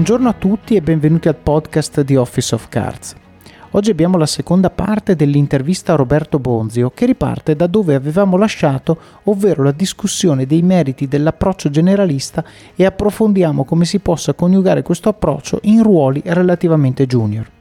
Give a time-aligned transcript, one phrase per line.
[0.00, 3.14] Buongiorno a tutti e benvenuti al podcast di Office of Cards.
[3.72, 8.98] Oggi abbiamo la seconda parte dell'intervista a Roberto Bonzio che riparte da dove avevamo lasciato,
[9.24, 12.42] ovvero la discussione dei meriti dell'approccio generalista
[12.74, 17.59] e approfondiamo come si possa coniugare questo approccio in ruoli relativamente junior.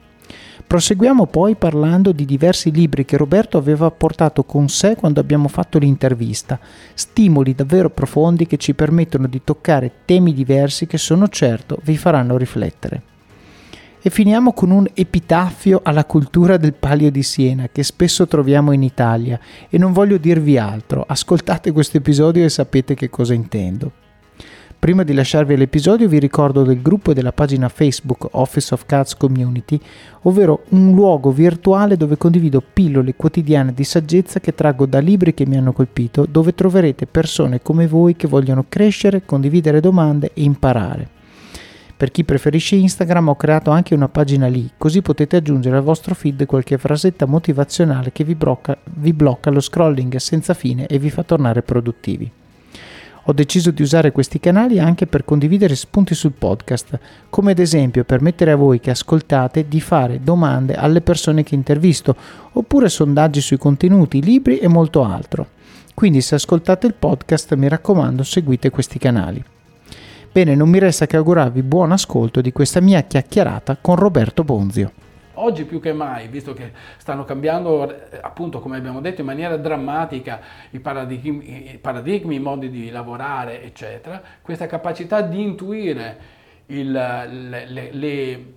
[0.70, 5.79] Proseguiamo poi parlando di diversi libri che Roberto aveva portato con sé quando abbiamo fatto
[5.79, 6.59] l'intervista,
[6.94, 12.38] stimoli davvero profondi che ci permettono di toccare temi diversi che sono certo vi faranno
[12.38, 13.02] riflettere.
[13.99, 18.83] E finiamo con un epitaffio alla cultura del palio di Siena che spesso troviamo in
[18.83, 19.39] Italia
[19.72, 23.98] e non voglio dirvi altro, ascoltate questo episodio e sapete che cosa intendo.
[24.79, 29.17] Prima di lasciarvi l'episodio vi ricordo del gruppo e della pagina Facebook Office of Cards
[29.17, 29.77] Community,
[30.21, 35.45] ovvero un luogo virtuale dove condivido pillole quotidiane di saggezza che traggo da libri che
[35.45, 41.09] mi hanno colpito, dove troverete persone come voi che vogliono crescere, condividere domande e imparare.
[41.97, 46.16] Per chi preferisce Instagram ho creato anche una pagina lì, così potete aggiungere al vostro
[46.16, 51.09] feed qualche frasetta motivazionale che vi blocca, vi blocca lo scrolling senza fine e vi
[51.09, 52.31] fa tornare produttivi.
[53.30, 56.99] Ho deciso di usare questi canali anche per condividere spunti sul podcast,
[57.30, 62.16] come ad esempio permettere a voi che ascoltate di fare domande alle persone che intervisto,
[62.53, 65.49] oppure sondaggi sui contenuti, libri e molto altro.
[65.94, 69.43] Quindi se ascoltate il podcast mi raccomando seguite questi canali.
[70.31, 74.91] Bene, non mi resta che augurarvi buon ascolto di questa mia chiacchierata con Roberto Bonzio
[75.42, 79.58] oggi più che mai, visto che stanno cambiando, eh, appunto, come abbiamo detto, in maniera
[79.58, 80.40] drammatica
[80.72, 86.17] i paradigmi, i, paradigmi, i modi di lavorare, eccetera, questa capacità di intuire
[86.67, 88.54] il, le, le, le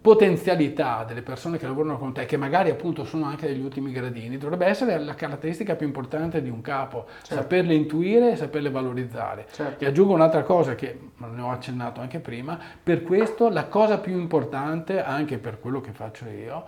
[0.00, 4.38] potenzialità delle persone che lavorano con te, che magari appunto sono anche degli ultimi gradini,
[4.38, 7.34] dovrebbe essere la caratteristica più importante di un capo, certo.
[7.34, 9.46] saperle intuire e saperle valorizzare.
[9.50, 9.84] Certo.
[9.84, 14.18] E aggiungo un'altra cosa che ne ho accennato anche prima, per questo la cosa più
[14.18, 16.64] importante, anche per quello che faccio io,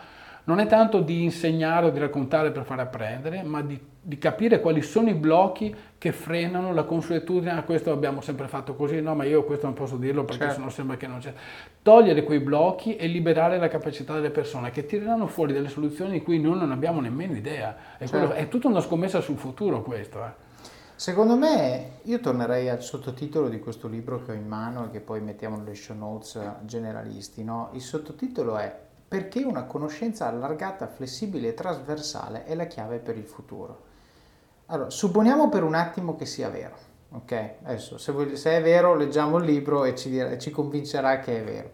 [0.46, 4.60] non è tanto di insegnare o di raccontare per far apprendere, ma di, di, capire
[4.60, 7.50] quali sono i blocchi che frenano la consuetudine.
[7.50, 10.58] Ah, questo abbiamo sempre fatto così, no, ma io questo non posso dirlo perché certo.
[10.58, 11.32] sennò sembra che non c'è.
[11.82, 16.22] Togliere quei blocchi e liberare la capacità delle persone che tireranno fuori delle soluzioni di
[16.22, 17.76] cui noi non abbiamo nemmeno idea.
[17.98, 18.16] È, certo.
[18.16, 20.24] quello, è tutta una scommessa sul futuro questo.
[20.24, 20.44] Eh.
[20.94, 25.00] Secondo me, io tornerei al sottotitolo di questo libro che ho in mano e che
[25.00, 27.42] poi mettiamo nelle show notes generalisti.
[27.42, 27.70] No?
[27.72, 33.26] Il sottotitolo è perché una conoscenza allargata, flessibile e trasversale è la chiave per il
[33.26, 33.84] futuro.
[34.66, 36.76] Allora, supponiamo per un attimo che sia vero,
[37.10, 37.54] ok?
[37.62, 41.40] Adesso, se, voi, se è vero, leggiamo il libro e ci, e ci convincerà che
[41.40, 41.70] è vero.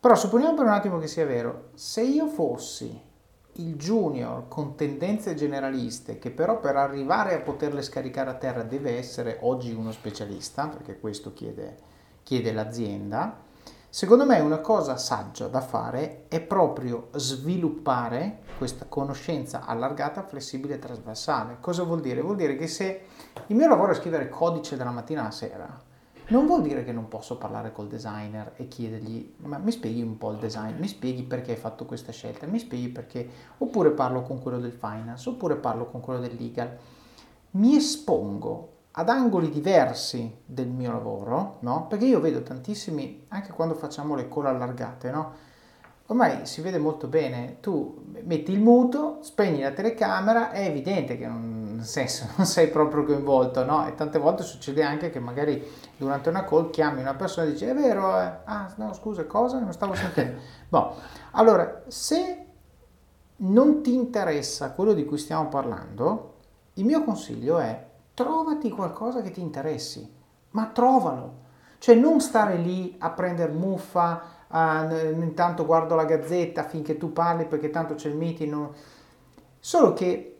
[0.00, 3.10] Però supponiamo per un attimo che sia vero, se io fossi
[3.56, 8.96] il junior con tendenze generaliste che però per arrivare a poterle scaricare a terra deve
[8.96, 11.76] essere oggi uno specialista, perché questo chiede,
[12.22, 13.36] chiede l'azienda,
[13.94, 20.78] Secondo me una cosa saggia da fare è proprio sviluppare questa conoscenza allargata, flessibile e
[20.78, 21.58] trasversale.
[21.60, 22.22] Cosa vuol dire?
[22.22, 23.02] Vuol dire che se
[23.48, 25.78] il mio lavoro è scrivere codice dalla mattina alla sera,
[26.28, 30.16] non vuol dire che non posso parlare col designer e chiedergli ma mi spieghi un
[30.16, 33.28] po' il design, mi spieghi perché hai fatto questa scelta, mi spieghi perché,
[33.58, 36.78] oppure parlo con quello del finance, oppure parlo con quello del legal.
[37.50, 41.86] Mi espongo ad angoli diversi del mio lavoro, no?
[41.86, 45.32] Perché io vedo tantissimi, anche quando facciamo le call allargate, no?
[46.06, 51.26] Ormai si vede molto bene, tu metti il muto, spegni la telecamera, è evidente che
[51.26, 53.86] non, senso, non sei proprio coinvolto, no?
[53.86, 55.64] E tante volte succede anche che magari
[55.96, 58.30] durante una call chiami una persona e dici è vero, eh?
[58.44, 60.38] ah no scusa cosa, non stavo sentendo.
[60.68, 60.96] boh.
[61.30, 62.46] Allora, se
[63.36, 66.34] non ti interessa quello di cui stiamo parlando,
[66.74, 67.90] il mio consiglio è
[68.22, 70.08] trovati qualcosa che ti interessi,
[70.50, 71.40] ma trovalo.
[71.78, 77.46] Cioè non stare lì a prendere muffa, uh, intanto guardo la gazzetta finché tu parli
[77.46, 78.68] perché tanto c'è il meeting.
[79.58, 80.38] Solo che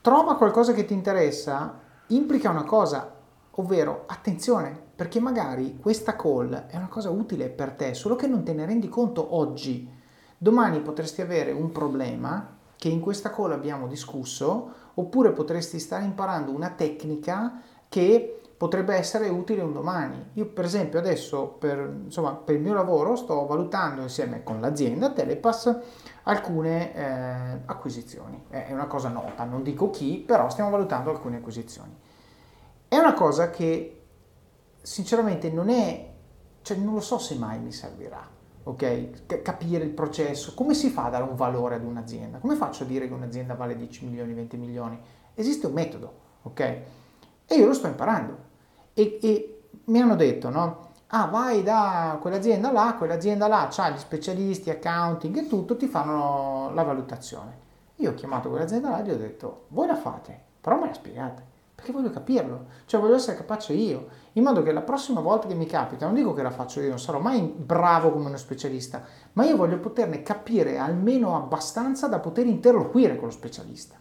[0.00, 3.14] trova qualcosa che ti interessa implica una cosa,
[3.52, 8.42] ovvero attenzione, perché magari questa call è una cosa utile per te, solo che non
[8.42, 9.88] te ne rendi conto oggi.
[10.36, 16.50] Domani potresti avere un problema che in questa call abbiamo discusso, oppure potresti stare imparando
[16.52, 20.30] una tecnica che potrebbe essere utile un domani.
[20.34, 25.10] Io per esempio adesso per, insomma, per il mio lavoro sto valutando insieme con l'azienda
[25.10, 25.76] Telepass
[26.22, 28.44] alcune eh, acquisizioni.
[28.48, 31.94] È una cosa nota, non dico chi, però stiamo valutando alcune acquisizioni.
[32.88, 34.02] È una cosa che
[34.80, 36.12] sinceramente non è,
[36.62, 38.33] cioè non lo so se mai mi servirà
[38.64, 39.42] ok?
[39.42, 42.38] capire il processo, come si fa a dare un valore ad un'azienda?
[42.38, 44.98] Come faccio a dire che un'azienda vale 10 milioni, 20 milioni?
[45.34, 46.12] Esiste un metodo,
[46.42, 46.60] ok?
[46.60, 48.36] E io lo sto imparando.
[48.94, 50.92] E, e mi hanno detto, no?
[51.16, 56.72] ah vai da quell'azienda là, quell'azienda là ha gli specialisti, accounting e tutto, ti fanno
[56.74, 57.62] la valutazione.
[57.96, 60.94] Io ho chiamato quell'azienda là e gli ho detto, voi la fate, però me la
[60.94, 61.42] spiegate,
[61.74, 65.54] perché voglio capirlo, cioè voglio essere capace io, in modo che la prossima volta che
[65.54, 69.04] mi capita, non dico che la faccio io, non sarò mai bravo come uno specialista,
[69.32, 73.96] ma io voglio poterne capire almeno abbastanza da poter interloquire con lo specialista.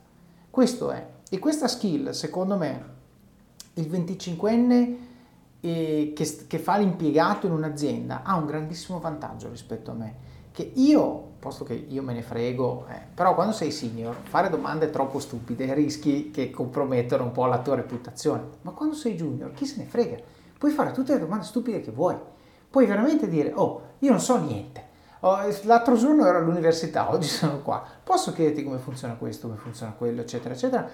[0.50, 1.08] Questo è.
[1.30, 2.86] E questa skill, secondo me,
[3.74, 4.96] il 25enne
[5.60, 10.16] eh, che, che fa l'impiegato in un'azienda ha un grandissimo vantaggio rispetto a me
[10.54, 14.92] che io, posto che io me ne frego, eh, però quando sei senior, fare domande
[14.92, 18.44] troppo stupide rischi che compromettono un po' la tua reputazione.
[18.62, 20.18] Ma quando sei junior, chi se ne frega?
[20.58, 22.16] Puoi fare tutte le domande stupide che vuoi.
[22.70, 24.92] Puoi veramente dire, oh, io non so niente.
[25.22, 27.84] Oh, l'altro giorno ero all'università, oggi sono qua.
[28.04, 30.88] Posso chiederti come funziona questo, come funziona quello, eccetera, eccetera.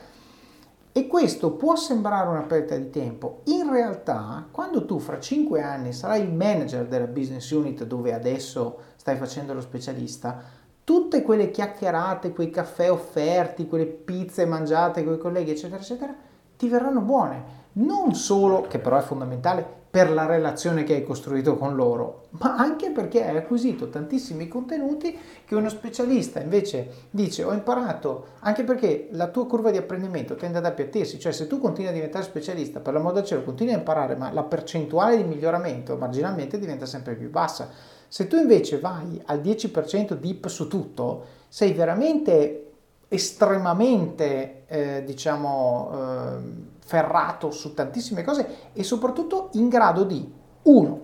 [0.99, 3.39] E questo può sembrare una perdita di tempo.
[3.45, 8.79] In realtà, quando tu fra 5 anni sarai il manager della business unit dove adesso
[8.97, 10.41] stai facendo lo specialista,
[10.83, 16.13] tutte quelle chiacchierate, quei caffè offerti, quelle pizze mangiate con i colleghi, eccetera, eccetera,
[16.57, 17.43] ti verranno buone.
[17.75, 22.55] Non solo, che però è fondamentale, per la relazione che hai costruito con loro, ma
[22.55, 29.07] anche perché hai acquisito tantissimi contenuti che uno specialista invece dice ho imparato, anche perché
[29.11, 32.81] la tua curva di apprendimento tende ad appiattirsi, cioè se tu continui a diventare specialista,
[32.81, 37.15] per l'amor del cielo continui a imparare, ma la percentuale di miglioramento marginalmente diventa sempre
[37.15, 37.69] più bassa.
[38.07, 42.65] Se tu invece vai al 10% dip su tutto, sei veramente
[43.07, 50.33] estremamente, eh, diciamo, eh, ferrato su tantissime cose e soprattutto in grado di,
[50.63, 51.01] uno,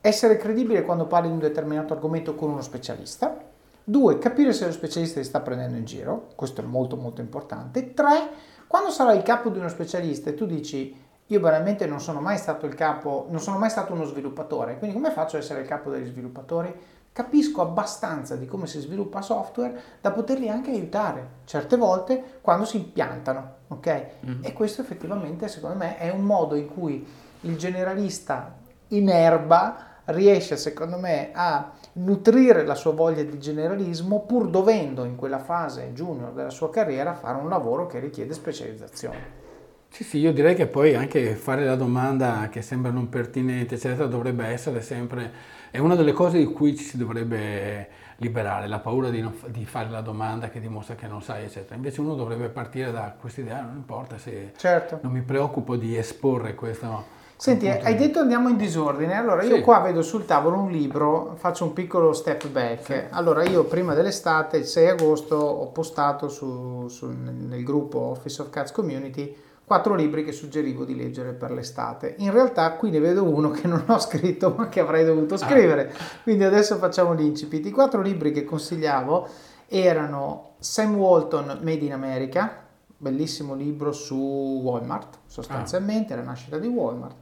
[0.00, 3.38] essere credibile quando parli di un determinato argomento con uno specialista,
[3.84, 7.94] due, capire se lo specialista ti sta prendendo in giro, questo è molto molto importante,
[7.94, 8.28] tre,
[8.66, 12.36] quando sarai il capo di uno specialista e tu dici io veramente non sono mai
[12.36, 15.68] stato il capo, non sono mai stato uno sviluppatore, quindi come faccio ad essere il
[15.68, 16.74] capo degli sviluppatori?
[17.12, 22.78] Capisco abbastanza di come si sviluppa software da poterli anche aiutare certe volte quando si
[22.78, 24.06] impiantano, ok?
[24.26, 24.44] Mm.
[24.44, 27.06] E questo effettivamente secondo me è un modo in cui
[27.40, 28.56] il generalista
[28.88, 35.16] in erba riesce secondo me a nutrire la sua voglia di generalismo pur dovendo in
[35.16, 39.42] quella fase junior della sua carriera fare un lavoro che richiede specializzazione.
[39.88, 44.06] Sì, sì, io direi che poi anche fare la domanda che sembra non pertinente, eccetera,
[44.06, 45.30] dovrebbe essere sempre,
[45.70, 49.64] è una delle cose di cui ci si dovrebbe liberare, la paura di, non, di
[49.64, 51.74] fare la domanda che dimostra che non sai, eccetera.
[51.74, 54.98] Invece uno dovrebbe partire da questa idea, non importa se certo.
[55.02, 57.22] non mi preoccupo di esporre questo.
[57.36, 59.60] Senti, hai detto andiamo in disordine, allora io sì.
[59.60, 62.84] qua vedo sul tavolo un libro, faccio un piccolo step back.
[62.84, 63.02] Sì.
[63.10, 68.50] Allora io prima dell'estate, il 6 agosto, ho postato su, su, nel gruppo Office of
[68.50, 72.14] Cats Community quattro libri che suggerivo di leggere per l'estate.
[72.18, 75.92] In realtà qui ne vedo uno che non ho scritto ma che avrei dovuto scrivere,
[76.22, 77.66] quindi adesso facciamo l'incipit.
[77.66, 79.28] I quattro libri che consigliavo
[79.68, 82.62] erano Sam Walton Made in America,
[82.96, 86.16] bellissimo libro su Walmart sostanzialmente, ah.
[86.16, 87.16] la nascita di Walmart.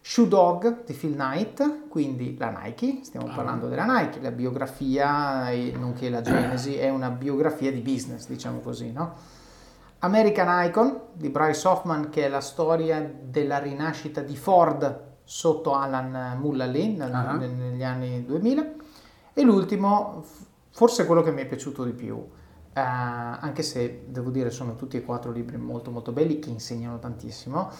[0.00, 3.34] Shoe Dog di Phil Knight, quindi la Nike, stiamo ah.
[3.34, 8.90] parlando della Nike, la biografia, nonché la genesi, è una biografia di business, diciamo così,
[8.90, 9.36] no?
[10.00, 16.38] American Icon di Bryce Hoffman che è la storia della rinascita di Ford sotto Alan
[16.38, 17.36] Mullally uh-huh.
[17.36, 18.72] negli anni 2000
[19.34, 20.24] e l'ultimo
[20.70, 22.16] forse quello che mi è piaciuto di più
[22.72, 26.98] eh, anche se devo dire sono tutti e quattro libri molto molto belli che insegnano
[26.98, 27.70] tantissimo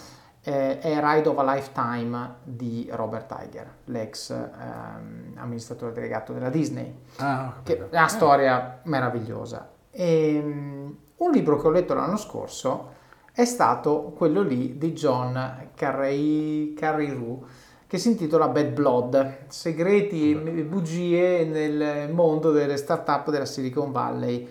[0.43, 6.93] eh, è Ride of a Lifetime di Robert Tiger l'ex ehm, amministratore delegato della Disney
[7.17, 9.71] ah, che è una storia meravigliosa.
[9.91, 12.97] E, ehm, un libro che ho letto l'anno scorso
[13.33, 17.47] è stato quello lì di John Carreyrou
[17.87, 24.47] che si intitola Bad Blood, segreti e bugie nel mondo delle start-up della Silicon Valley.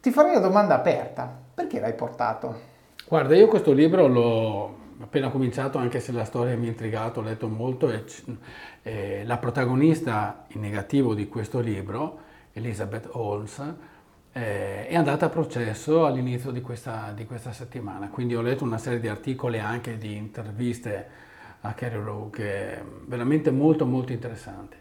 [0.00, 2.68] Ti farei una domanda aperta, perché l'hai portato?
[3.06, 7.22] Guarda, io questo libro l'ho appena cominciato, anche se la storia mi ha intrigato, ho
[7.22, 8.04] letto molto, e,
[8.82, 12.18] eh, la protagonista in negativo di questo libro,
[12.52, 13.74] Elizabeth Holmes,
[14.32, 18.78] eh, è andata a processo all'inizio di questa, di questa, settimana, quindi ho letto una
[18.78, 21.08] serie di articoli e anche di interviste
[21.62, 24.78] a Carrie Rowe che è veramente molto molto interessante.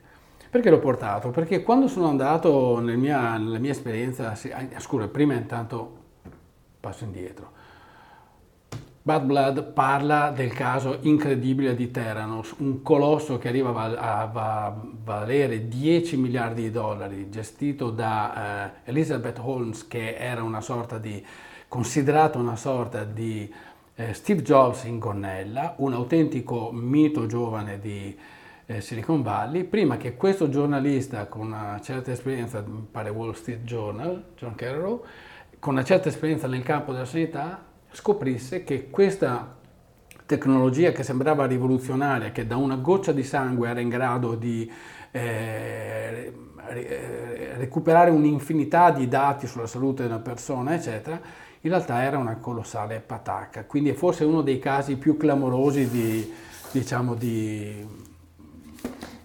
[0.50, 1.29] Perché l'ho portato?
[1.29, 4.36] Perché quando sono andato nel mia, nella mia esperienza,
[4.77, 5.98] scusa, prima intanto
[6.79, 7.51] passo indietro,
[9.01, 16.18] Bad Blood parla del caso incredibile di Theranos, un colosso che arriva a, valere 10
[16.18, 21.25] miliardi di dollari, gestito da eh, Elizabeth Holmes, che era una sorta di,
[21.68, 23.51] considerata una sorta di
[23.96, 28.15] eh, Steve Jobs in gonnella, un autentico mito giovane di,
[28.72, 34.34] eh, Silicon Valley, prima che questo giornalista con una certa esperienza, pare Wall Street Journal,
[34.36, 35.01] John Carroll,
[35.58, 39.58] con una certa esperienza nel campo della sanità, scoprisse che questa
[40.25, 44.72] tecnologia che sembrava rivoluzionaria, che da una goccia di sangue era in grado di
[45.12, 46.34] eh,
[47.58, 51.19] recuperare un'infinità di dati sulla salute di una persona, eccetera,
[51.62, 53.65] in realtà era una colossale patacca.
[53.65, 56.31] Quindi è forse uno dei casi più clamorosi di,
[56.72, 58.08] diciamo, di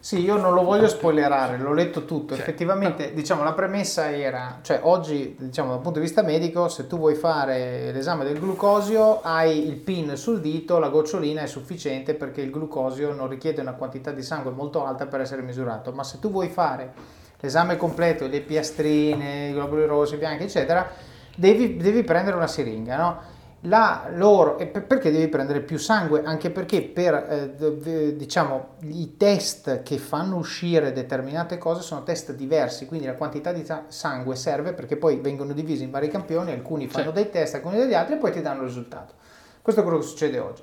[0.04, 2.34] sì, io non lo voglio spoilerare, l'ho letto tutto.
[2.34, 3.14] Cioè, Effettivamente, no.
[3.14, 7.14] diciamo, la premessa era, cioè oggi, diciamo, dal punto di vista medico, se tu vuoi
[7.14, 12.50] fare l'esame del glucosio, hai il PIN sul dito, la gocciolina è sufficiente perché il
[12.50, 15.90] glucosio non richiede una quantità di sangue molto alta per essere misurato.
[15.92, 16.92] Ma se tu vuoi fare
[17.40, 20.86] l'esame completo, le piastrine, i globuli rossi, bianchi, eccetera,
[21.34, 23.20] devi, devi prendere una siringa, no?
[23.66, 26.22] La loro, perché devi prendere più sangue?
[26.22, 32.86] Anche perché per eh, diciamo, i test che fanno uscire determinate cose sono test diversi,
[32.86, 37.08] quindi la quantità di sangue serve perché poi vengono divisi in vari campioni, alcuni fanno
[37.08, 37.12] sì.
[37.14, 39.14] dei test, alcuni degli altri e poi ti danno il risultato.
[39.62, 40.62] Questo è quello che succede oggi.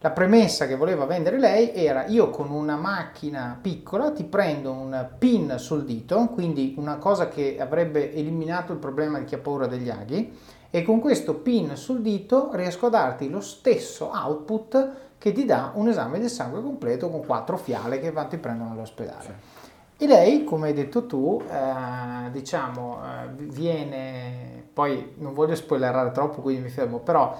[0.00, 5.08] La premessa che voleva vendere lei era io con una macchina piccola ti prendo un
[5.18, 9.66] pin sul dito, quindi una cosa che avrebbe eliminato il problema di chi ha paura
[9.66, 15.32] degli aghi e con questo pin sul dito riesco a darti lo stesso output che
[15.32, 19.22] ti dà un esame del sangue completo con quattro fiale che ti prendono all'ospedale.
[19.22, 19.66] Sì.
[20.00, 26.40] E lei, come hai detto tu, eh, diciamo, eh, viene, poi non voglio spoilerare troppo,
[26.40, 27.36] quindi mi fermo, però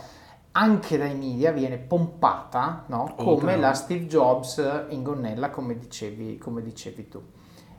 [0.52, 3.14] anche dai media viene pompata no?
[3.16, 7.22] come oh, la Steve Jobs in gonnella, come dicevi, come dicevi tu.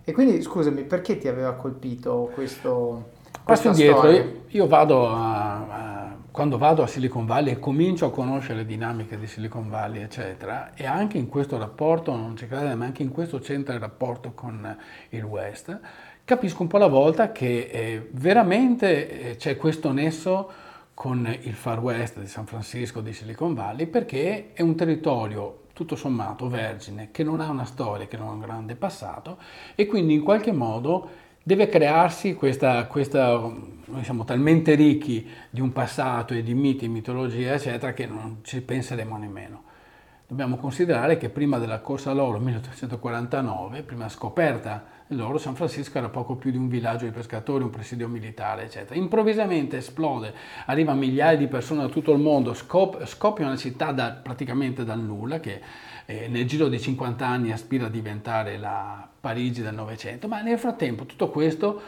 [0.05, 3.17] E quindi scusami, perché ti aveva colpito questo?
[3.49, 8.11] Passo indietro, io, io vado a, a, quando vado a Silicon Valley e comincio a
[8.11, 12.75] conoscere le dinamiche di Silicon Valley, eccetera, e anche in questo rapporto, non ci credete,
[12.75, 14.77] ma anche in questo c'entra il rapporto con
[15.09, 15.79] il West,
[16.23, 20.51] capisco un po' alla volta che eh, veramente eh, c'è questo nesso
[20.93, 25.95] con il Far West di San Francisco, di Silicon Valley, perché è un territorio tutto
[25.95, 29.37] sommato vergine, che non ha una storia, che non ha un grande passato
[29.75, 35.71] e quindi in qualche modo deve crearsi questa, questa, noi siamo talmente ricchi di un
[35.71, 39.63] passato e di miti, mitologia, eccetera, che non ci penseremo nemmeno.
[40.27, 46.35] Dobbiamo considerare che prima della corsa all'oro, 1849, prima scoperta dell'oro, San Francisco era poco
[46.35, 48.93] più di un villaggio di pescatori, un presidio militare, eccetera.
[48.93, 50.31] Improvvisamente esplode,
[50.67, 54.99] arriva migliaia di persone da tutto il mondo, scop- scoppia una città da, praticamente dal
[54.99, 55.59] nulla, che
[56.05, 60.59] eh, nel giro di 50 anni aspira a diventare la Parigi del Novecento, ma nel
[60.59, 61.81] frattempo tutto questo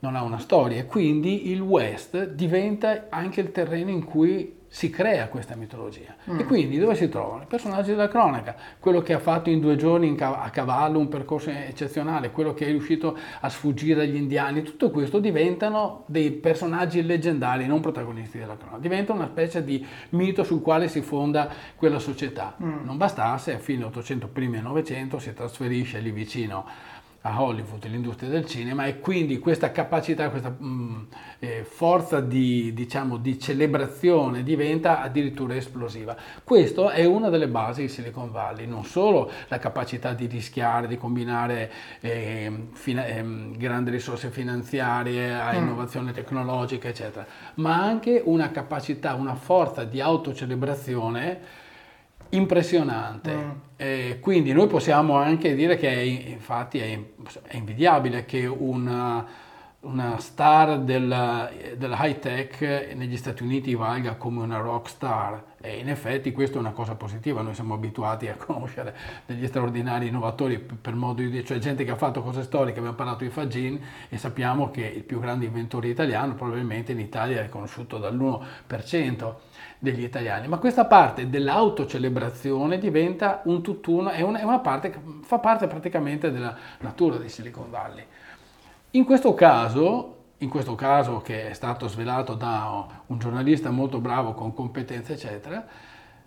[0.00, 4.90] non ha una storia e quindi il West diventa anche il terreno in cui si
[4.90, 6.16] crea questa mitologia.
[6.28, 6.40] Mm.
[6.40, 7.44] E quindi dove si trovano?
[7.44, 11.50] I personaggi della cronaca, quello che ha fatto in due giorni a cavallo un percorso
[11.50, 17.68] eccezionale, quello che è riuscito a sfuggire agli indiani, tutto questo diventano dei personaggi leggendari,
[17.68, 22.56] non protagonisti della cronaca, diventa una specie di mito sul quale si fonda quella società.
[22.60, 22.84] Mm.
[22.84, 26.66] Non bastasse, a fine 800, primi 900 si trasferisce lì vicino
[27.26, 31.02] a Hollywood, l'industria del cinema e quindi questa capacità, questa mh, mm,
[31.38, 36.14] eh, forza di, diciamo, di, celebrazione diventa addirittura esplosiva.
[36.42, 40.98] Questo è una delle basi di Silicon Valley, non solo la capacità di rischiare, di
[40.98, 43.24] combinare eh, fina- eh,
[43.56, 45.56] grandi risorse finanziarie a mm.
[45.56, 51.62] innovazione tecnologica, eccetera, ma anche una capacità, una forza di autocelebrazione
[52.36, 53.34] impressionante.
[53.34, 53.50] Mm.
[53.76, 56.98] Eh, quindi noi possiamo anche dire che è, infatti è,
[57.42, 59.26] è invidiabile che una,
[59.80, 65.78] una star della, della, high tech negli Stati Uniti valga come una rock star e
[65.78, 68.94] in effetti questa è una cosa positiva, noi siamo abituati a conoscere
[69.26, 72.96] degli straordinari innovatori per modo di dire, cioè gente che ha fatto cose storiche, abbiamo
[72.96, 77.48] parlato di Fagin e sappiamo che il più grande inventore italiano probabilmente in Italia è
[77.48, 79.34] conosciuto dall'1%
[79.84, 84.98] degli italiani, ma questa parte dell'autocelebrazione diventa un tutt'uno, è una, è una parte che
[85.20, 88.04] fa parte praticamente della natura di Silicon Valley.
[88.92, 94.32] In questo caso, in questo caso che è stato svelato da un giornalista molto bravo
[94.32, 95.64] con competenze eccetera,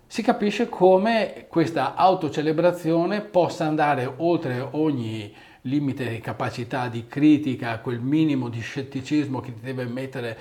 [0.06, 8.00] si capisce come questa autocelebrazione possa andare oltre ogni limite di capacità di critica, quel
[8.00, 10.38] minimo di scetticismo che ti deve mettere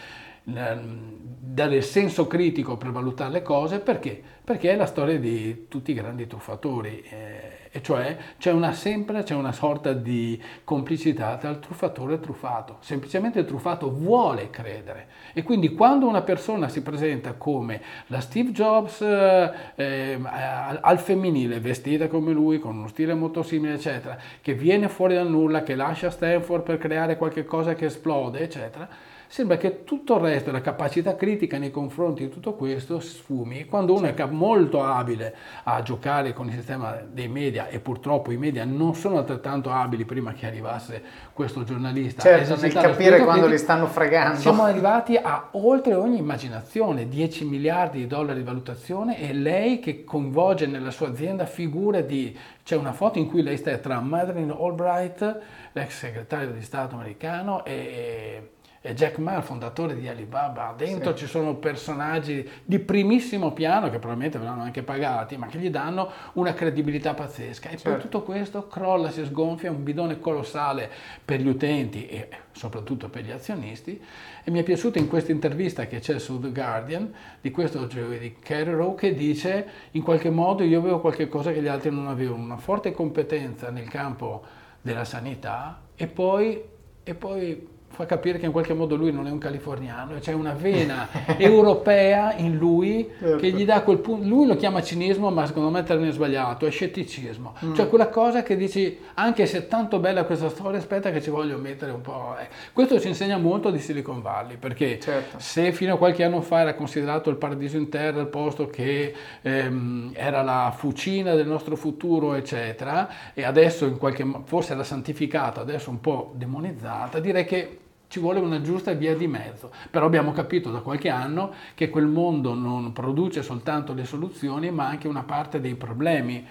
[0.50, 4.22] dare il senso critico per valutare le cose, perché?
[4.44, 7.04] Perché è la storia di tutti i grandi truffatori.
[7.10, 12.16] Eh, e cioè c'è una, sempre c'è una sorta di complicità tra il truffatore e
[12.16, 12.78] il truffato.
[12.80, 18.52] Semplicemente il truffato vuole credere e quindi quando una persona si presenta come la Steve
[18.52, 24.54] Jobs eh, eh, al femminile, vestita come lui, con uno stile molto simile, eccetera, che
[24.54, 28.88] viene fuori dal nulla, che lascia Stanford per creare qualche cosa che esplode, eccetera,
[29.28, 33.66] sembra che tutto il resto, la capacità critica nei confronti di tutto questo sfumi.
[33.66, 38.38] Quando uno è molto abile a giocare con il sistema dei media e purtroppo i
[38.38, 41.04] media non sono altrettanto abili prima che arrivasse
[41.34, 42.22] questo giornalista.
[42.22, 44.40] Certo, nel capire quando li stanno fregando.
[44.40, 50.04] Siamo arrivati a oltre ogni immaginazione, 10 miliardi di dollari di valutazione e lei che
[50.04, 52.38] coinvolge nella sua azienda figure di...
[52.64, 55.40] C'è una foto in cui lei sta tra Madeleine Albright,
[55.72, 61.24] l'ex segretario di Stato americano, e e Jack Ma, il fondatore di Alibaba, dentro sì.
[61.24, 66.12] ci sono personaggi di primissimo piano che probabilmente verranno anche pagati, ma che gli danno
[66.34, 67.70] una credibilità pazzesca.
[67.70, 67.90] E certo.
[67.90, 70.90] poi tutto questo crolla, si sgonfia, un bidone colossale
[71.24, 74.02] per gli utenti e soprattutto per gli azionisti.
[74.44, 78.36] E mi è piaciuto in questa intervista che c'è su The Guardian di questo di
[78.40, 82.44] Carrow che dice in qualche modo io avevo qualche cosa che gli altri non avevano,
[82.44, 84.44] una forte competenza nel campo
[84.82, 86.62] della sanità e poi,
[87.04, 90.54] e poi fa capire che in qualche modo lui non è un californiano, c'è una
[90.54, 93.38] vena europea in lui certo.
[93.38, 96.12] che gli dà quel punto, lui lo chiama cinismo ma secondo me è il termine
[96.12, 97.74] sbagliato, è scetticismo, mm.
[97.74, 101.32] cioè quella cosa che dici anche se è tanto bella questa storia aspetta che ci
[101.32, 102.48] voglio mettere un po', eh.
[102.72, 105.40] questo ci insegna molto di Silicon Valley perché certo.
[105.40, 109.12] se fino a qualche anno fa era considerato il paradiso in terra, il posto che
[109.42, 115.62] ehm, era la fucina del nostro futuro eccetera e adesso in qualche forse era santificata,
[115.62, 120.32] adesso un po' demonizzata, direi che ci vuole una giusta via di mezzo, però abbiamo
[120.32, 125.24] capito da qualche anno che quel mondo non produce soltanto le soluzioni, ma anche una
[125.24, 126.46] parte dei problemi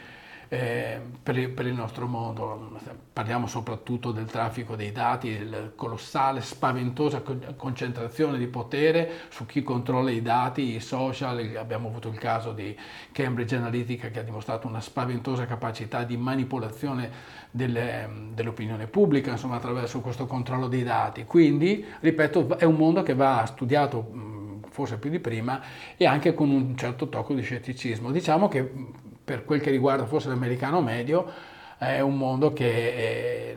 [0.49, 2.79] eh, per, il, per, il, nostro mondo.
[3.13, 7.23] Parliamo soprattutto del traffico dei dati, della colossale, spaventosa
[7.57, 11.57] concentrazione di potere su chi controlla i dati, i social.
[11.57, 12.77] Abbiamo avuto il caso di
[13.13, 17.11] Cambridge Analytica che ha dimostrato una spaventosa capacità di manipolazione
[17.51, 21.25] delle, dell'opinione pubblica, insomma, attraverso questo controllo dei dati.
[21.25, 24.35] Quindi, ripeto, è un mondo che va studiato
[24.71, 25.63] forse più di prima
[25.97, 28.11] e anche con un certo tocco di scetticismo.
[28.11, 28.71] Diciamo che
[29.27, 31.29] per quel che riguarda forse l'americano medio,
[31.79, 33.57] è un mondo che è,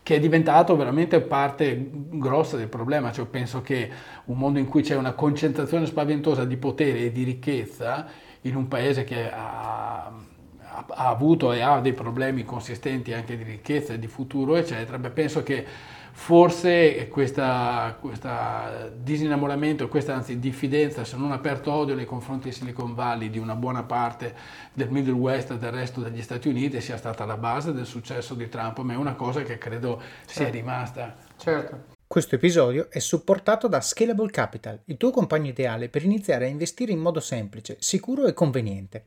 [0.00, 3.10] che è diventato veramente parte grossa del problema.
[3.10, 3.90] Cioè, penso che
[4.26, 8.06] un mondo in cui c'è una concentrazione spaventosa di potere e di ricchezza
[8.42, 13.94] in un paese che ha, ha avuto e ha dei problemi consistenti anche di ricchezza
[13.94, 15.66] e di futuro, eccetera, beh, penso che
[16.16, 22.94] forse questa, questa disinnamoramento, questa anzi diffidenza, se non aperto odio nei confronti di Silicon
[22.94, 24.34] Valley di una buona parte
[24.72, 28.34] del Middle West e del resto degli Stati Uniti sia stata la base del successo
[28.34, 30.52] di Trump, ma è una cosa che credo sia certo.
[30.56, 31.14] rimasta.
[31.36, 31.92] Certo.
[32.06, 36.92] Questo episodio è supportato da Scalable Capital, il tuo compagno ideale per iniziare a investire
[36.92, 39.06] in modo semplice, sicuro e conveniente.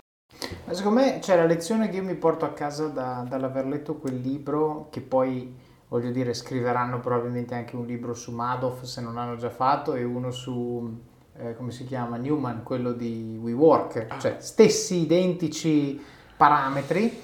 [0.65, 3.95] Ma secondo me c'è la lezione che io mi porto a casa da, dall'aver letto
[3.95, 5.55] quel libro, che poi
[5.87, 10.03] voglio dire scriveranno probabilmente anche un libro su Madoff se non l'hanno già fatto e
[10.03, 10.99] uno su,
[11.37, 14.19] eh, come si chiama, Newman, quello di WeWork, ah.
[14.19, 16.01] cioè stessi identici
[16.37, 17.23] parametri.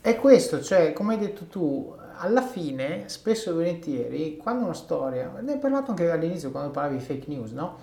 [0.00, 5.32] E questo, cioè, come hai detto tu, alla fine, spesso e volentieri, quando una storia,
[5.40, 7.76] ne hai parlato anche all'inizio quando parlavi di fake news, no?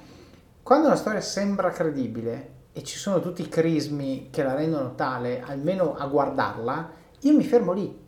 [0.63, 5.41] Quando una storia sembra credibile, e ci sono tutti i crismi che la rendono tale,
[5.45, 6.89] almeno a guardarla,
[7.21, 8.01] io mi fermo lì.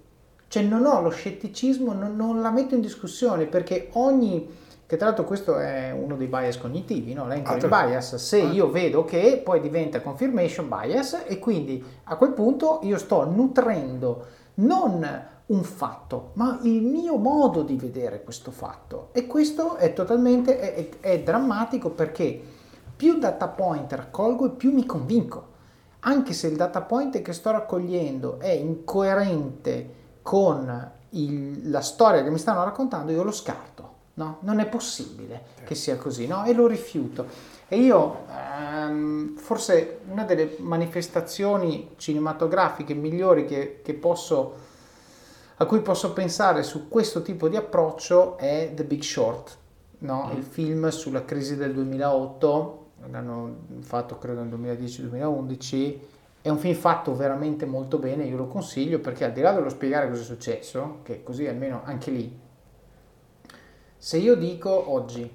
[0.48, 5.08] Cioè non ho lo scetticismo, non, non la metto in discussione perché ogni che tra
[5.08, 7.28] l'altro questo è uno dei bias cognitivi, no?
[7.28, 8.52] l'anchoring ah, bias, se ah.
[8.52, 14.26] io vedo che poi diventa confirmation bias e quindi a quel punto io sto nutrendo
[14.56, 20.60] non un fatto, ma il mio modo di vedere questo fatto e questo è totalmente
[20.60, 22.42] è, è, è drammatico perché
[22.96, 25.54] più data point raccolgo e più mi convinco,
[26.02, 32.30] anche se il data point che sto raccogliendo è incoerente con il, la storia che
[32.30, 36.46] mi stanno raccontando, io lo scarto No, non è possibile che sia così, no?
[36.46, 37.28] E lo rifiuto.
[37.68, 44.54] E io, ehm, forse una delle manifestazioni cinematografiche migliori che, che posso,
[45.58, 49.58] a cui posso pensare su questo tipo di approccio è The Big Short,
[50.00, 50.30] no?
[50.32, 50.38] mm.
[50.38, 55.98] il film sulla crisi del 2008, l'hanno fatto credo nel 2010-2011,
[56.42, 59.70] è un film fatto veramente molto bene, io lo consiglio perché al di là dello
[59.70, 62.44] spiegare cosa è successo, che così almeno anche lì
[64.06, 65.28] se io dico oggi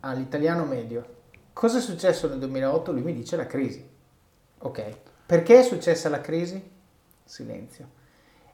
[0.00, 1.16] all'italiano medio
[1.52, 3.88] cosa è successo nel 2008, lui mi dice la crisi.
[4.58, 6.60] Ok, perché è successa la crisi?
[7.22, 7.88] Silenzio.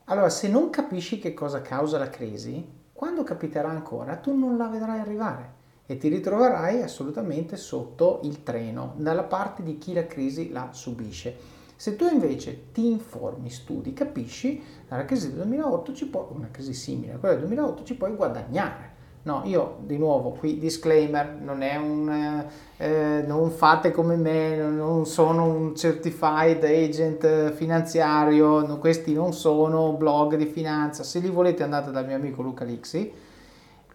[0.04, 2.62] Allora, se non capisci che cosa causa la crisi,
[2.92, 5.52] quando capiterà ancora, tu non la vedrai arrivare
[5.86, 11.36] e ti ritroverai assolutamente sotto il treno, dalla parte di chi la crisi la subisce.
[11.76, 16.72] Se tu invece ti informi, studi, capisci, dalla crisi del 2008 ci può, una crisi
[16.72, 18.92] simile a quella del 2008 ci puoi guadagnare.
[19.24, 24.56] No, io di nuovo qui disclaimer, non è un eh, eh, non fate come me,
[24.56, 31.30] non sono un certified agent finanziario, no, questi non sono blog di finanza, se li
[31.30, 33.12] volete andate dal mio amico Luca Lixi.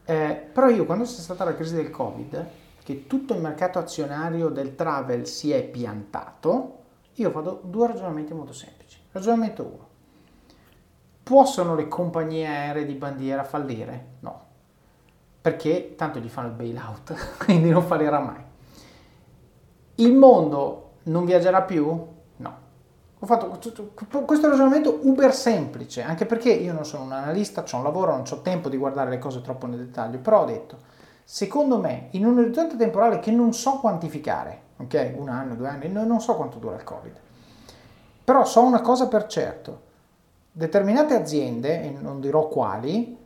[0.09, 2.47] Eh, però io quando c'è stata la crisi del Covid,
[2.83, 6.77] che tutto il mercato azionario del travel si è piantato,
[7.13, 8.99] io vado due ragionamenti molto semplici.
[9.11, 9.87] Ragionamento 1.
[11.23, 14.05] Possono le compagnie aeree di bandiera fallire?
[14.21, 14.47] No
[15.41, 18.43] perché tanto gli fanno il bailout, quindi non fallirà mai.
[19.95, 22.17] Il mondo non viaggerà più?
[23.21, 23.59] Ho fatto
[24.25, 28.23] questo ragionamento uber semplice, anche perché io non sono un analista, ho un lavoro, non
[28.29, 30.77] ho tempo di guardare le cose troppo nel dettaglio, però ho detto,
[31.25, 35.15] secondo me, in un orizzonte temporale che non so quantificare, ok?
[35.17, 37.13] Un anno, due anni, non so quanto dura il Covid,
[38.23, 39.81] però so una cosa per certo,
[40.53, 43.17] determinate aziende, e non dirò quali,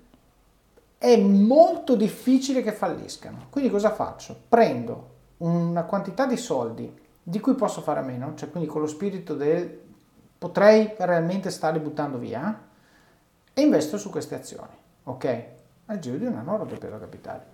[0.97, 3.45] è molto difficile che falliscano.
[3.51, 4.35] Quindi cosa faccio?
[4.49, 8.87] Prendo una quantità di soldi di cui posso fare a meno, cioè quindi con lo
[8.87, 9.81] spirito del
[10.43, 12.63] potrei realmente starli buttando via
[13.53, 15.45] e investo su queste azioni, ok?
[15.85, 17.45] Al giro di un anno ho raddoppiato capitale.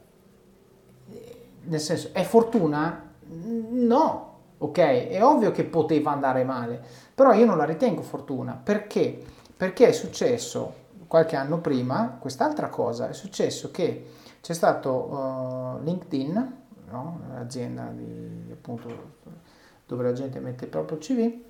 [1.65, 3.11] Nel senso, è fortuna?
[3.27, 4.77] No, ok?
[4.79, 6.81] È ovvio che poteva andare male,
[7.13, 8.53] però io non la ritengo fortuna.
[8.53, 9.23] Perché?
[9.55, 10.73] Perché è successo
[11.05, 16.57] qualche anno prima quest'altra cosa, è successo che c'è stato uh, LinkedIn,
[16.89, 17.19] no?
[17.33, 18.89] l'azienda di, appunto,
[19.85, 21.47] dove la gente mette il proprio CV,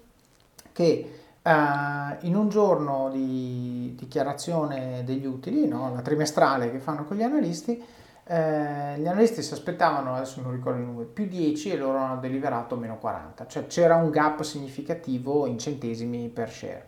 [0.74, 5.94] che uh, in un giorno di dichiarazione degli utili, no?
[5.94, 7.84] la trimestrale che fanno con gli analisti,
[8.32, 12.20] eh, gli analisti si aspettavano, adesso non ricordo il numero, più 10 e loro hanno
[12.20, 16.88] deliberato meno 40, cioè c'era un gap significativo in centesimi per share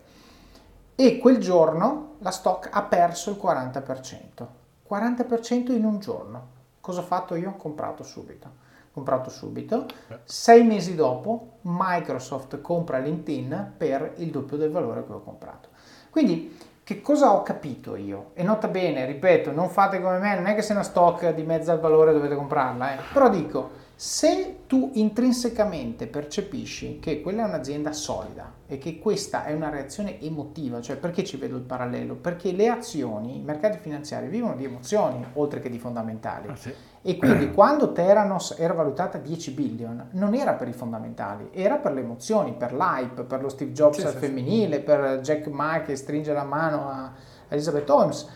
[0.94, 4.46] e quel giorno la stock ha perso il 40%.
[4.88, 6.48] 40% in un giorno.
[6.80, 7.50] Cosa ho fatto io?
[7.50, 8.60] Ho comprato subito.
[8.92, 9.86] Comprato subito.
[10.24, 15.68] Sei mesi dopo Microsoft compra LinkedIn per il doppio del valore che ho comprato.
[16.10, 18.32] Quindi che cosa ho capito io?
[18.34, 21.42] E nota bene, ripeto, non fate come me, non è che se una stock di
[21.42, 22.98] mezzo al valore dovete comprarla, eh.
[23.12, 29.52] però dico, se tu intrinsecamente percepisci che quella è un'azienda solida e che questa è
[29.52, 32.16] una reazione emotiva, cioè perché ci vedo il parallelo?
[32.16, 36.48] Perché le azioni, i mercati finanziari vivono di emozioni oltre che di fondamentali.
[36.48, 36.74] Ah, sì.
[37.02, 41.92] E quindi quando Theranos era valutata 10 billion, non era per i fondamentali, era per
[41.92, 44.82] le emozioni, per l'hype, per lo Steve Jobs sì, femminile, sì.
[44.82, 47.12] per Jack Ma che stringe la mano a
[47.48, 48.28] Elizabeth Holmes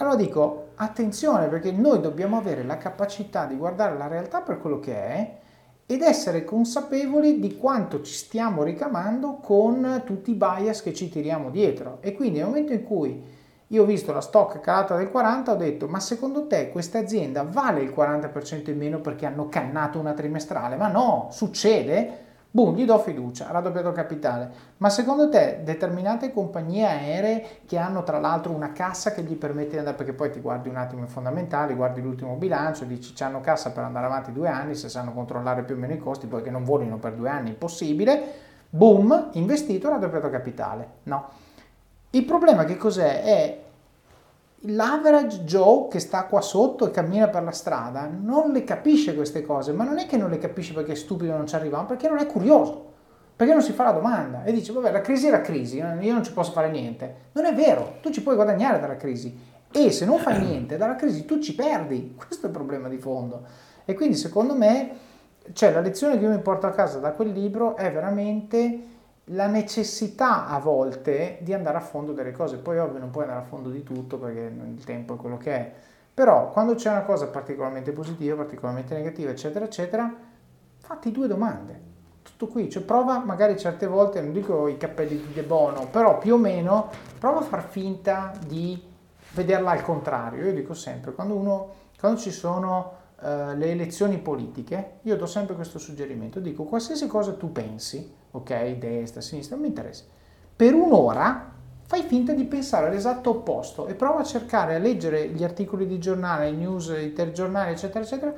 [0.00, 4.78] allora dico, attenzione perché noi dobbiamo avere la capacità di guardare la realtà per quello
[4.78, 5.38] che è
[5.86, 11.50] ed essere consapevoli di quanto ci stiamo ricamando con tutti i bias che ci tiriamo
[11.50, 11.98] dietro.
[12.00, 13.24] E quindi nel momento in cui
[13.68, 17.42] io ho visto la stock calata del 40, ho detto, ma secondo te questa azienda
[17.42, 20.76] vale il 40% in meno perché hanno cannato una trimestrale?
[20.76, 22.26] Ma no, succede?
[22.50, 24.50] Boom, gli do fiducia, raddoppiato il capitale.
[24.78, 29.72] Ma secondo te determinate compagnie aeree che hanno tra l'altro una cassa che gli permette
[29.72, 33.42] di andare, perché poi ti guardi un attimo i fondamentali, guardi l'ultimo bilancio, dici hanno
[33.42, 36.40] cassa per andare avanti due anni, se sanno controllare più o meno i costi, poi
[36.42, 38.22] che non volino per due anni, impossibile,
[38.70, 40.88] boom, investito, raddoppiato capitale.
[41.02, 41.37] No.
[42.10, 43.22] Il problema che cos'è?
[43.22, 43.58] È
[44.62, 49.42] l'average Joe che sta qua sotto e cammina per la strada non le capisce queste
[49.42, 51.76] cose, ma non è che non le capisce perché è stupido e non ci arriva,
[51.76, 52.86] ma perché non è curioso,
[53.36, 56.12] perché non si fa la domanda e dice, vabbè, la crisi è la crisi, io
[56.12, 57.26] non ci posso fare niente.
[57.32, 59.38] Non è vero, tu ci puoi guadagnare dalla crisi
[59.70, 62.96] e se non fai niente dalla crisi tu ci perdi, questo è il problema di
[62.96, 63.42] fondo.
[63.84, 64.90] E quindi secondo me,
[65.52, 68.96] cioè, la lezione che io mi porto a casa da quel libro è veramente
[69.30, 72.56] la necessità a volte di andare a fondo delle cose.
[72.56, 75.52] Poi ovvio non puoi andare a fondo di tutto perché il tempo è quello che
[75.52, 75.72] è.
[76.14, 80.12] Però quando c'è una cosa particolarmente positiva, particolarmente negativa, eccetera, eccetera,
[80.78, 81.86] fatti due domande.
[82.22, 86.18] Tutto qui, cioè prova magari certe volte, non dico i cappelli di De Bono, però
[86.18, 88.82] più o meno prova a far finta di
[89.32, 90.44] vederla al contrario.
[90.44, 95.54] Io dico sempre, quando, uno, quando ci sono uh, le elezioni politiche, io do sempre
[95.54, 100.04] questo suggerimento, dico qualsiasi cosa tu pensi, ok, destra, sinistra, non mi interessa.
[100.54, 101.52] Per un'ora
[101.86, 105.98] fai finta di pensare all'esatto opposto e prova a cercare, a leggere gli articoli di
[105.98, 108.34] giornale, i news, i telegiornali, eccetera, eccetera,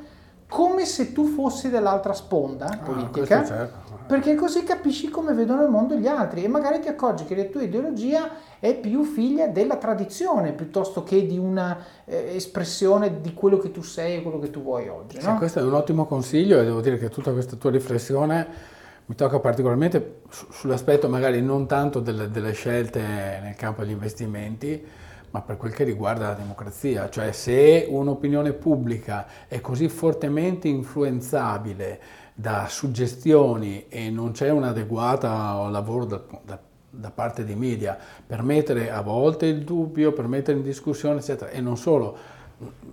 [0.51, 3.99] come se tu fossi dell'altra sponda ah, politica, certo.
[4.07, 7.45] perché così capisci come vedono il mondo gli altri e magari ti accorgi che la
[7.45, 13.59] tua ideologia è più figlia della tradizione piuttosto che di una eh, espressione di quello
[13.59, 15.17] che tu sei e quello che tu vuoi oggi.
[15.17, 15.23] No?
[15.23, 18.79] Sì, questo è un ottimo consiglio e devo dire che tutta questa tua riflessione
[19.11, 23.01] mi tocca particolarmente sull'aspetto magari non tanto delle, delle, scelte
[23.43, 24.87] nel campo degli investimenti,
[25.31, 32.01] ma per quel che riguarda la democrazia, cioè se un'opinione pubblica è così fortemente influenzabile
[32.35, 38.45] da suggestioni e non c'è un adeguato lavoro da, da, da parte dei media per
[38.45, 42.17] mettere a volte il dubbio, per mettere in discussione, eccetera, e non solo,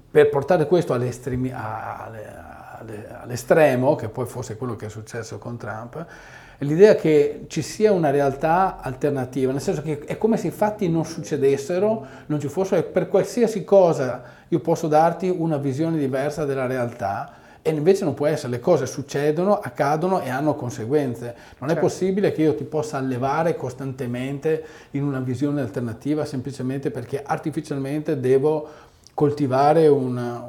[0.10, 1.12] per portare questo alle,
[3.21, 6.05] all'estremo, che poi fosse quello che è successo con Trump,
[6.59, 10.89] l'idea che ci sia una realtà alternativa, nel senso che è come se i fatti
[10.89, 16.45] non succedessero, non ci fossero, e per qualsiasi cosa io posso darti una visione diversa
[16.45, 21.35] della realtà, e invece non può essere, le cose succedono, accadono e hanno conseguenze.
[21.57, 21.73] Non certo.
[21.73, 28.21] è possibile che io ti possa allevare costantemente in una visione alternativa semplicemente perché artificialmente
[28.21, 28.69] devo
[29.13, 30.41] coltivare una,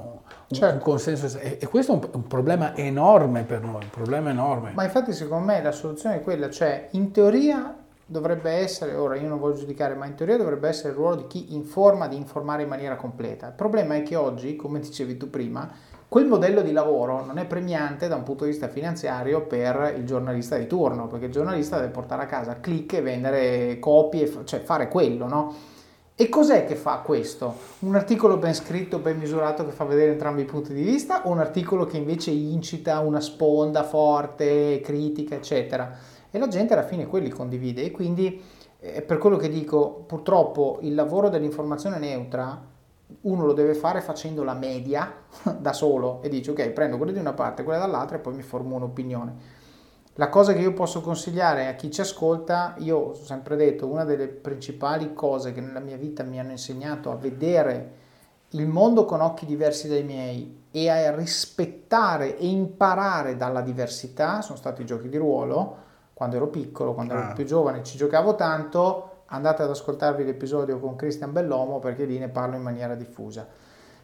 [0.56, 0.74] certo.
[0.74, 1.38] un consenso.
[1.38, 4.72] E, questo è un, un, problema enorme per noi, un problema enorme.
[4.74, 7.74] Ma infatti secondo me la soluzione è quella, cioè in teoria
[8.10, 11.26] dovrebbe essere, ora io non voglio giudicare, ma in teoria dovrebbe essere il ruolo di
[11.26, 13.48] chi informa, di informare in maniera completa.
[13.48, 15.70] Il problema è che oggi, come dicevi tu prima,
[16.08, 20.06] quel modello di lavoro non è premiante da un punto di vista finanziario per il
[20.06, 24.60] giornalista di turno, perché il giornalista deve portare a casa click e vendere copie, cioè
[24.60, 25.54] fare quello, no?
[26.20, 27.54] E cos'è che fa questo?
[27.78, 31.30] Un articolo ben scritto, ben misurato che fa vedere entrambi i punti di vista o
[31.30, 35.96] un articolo che invece incita una sponda forte, critica, eccetera?
[36.28, 38.42] E la gente alla fine quelli condivide e quindi
[38.80, 42.60] è per quello che dico, purtroppo il lavoro dell'informazione neutra
[43.20, 45.22] uno lo deve fare facendo la media
[45.56, 48.42] da solo e dice ok, prendo quella di una parte, quella dall'altra e poi mi
[48.42, 49.57] formo un'opinione.
[50.18, 54.02] La cosa che io posso consigliare a chi ci ascolta, io ho sempre detto, una
[54.02, 57.92] delle principali cose che nella mia vita mi hanno insegnato a vedere
[58.50, 64.58] il mondo con occhi diversi dai miei e a rispettare e imparare dalla diversità sono
[64.58, 65.86] stati i giochi di ruolo.
[66.14, 67.18] Quando ero piccolo, quando ah.
[67.18, 69.10] ero più giovane, ci giocavo tanto.
[69.26, 73.46] Andate ad ascoltarvi l'episodio con Cristian Bellomo perché lì ne parlo in maniera diffusa.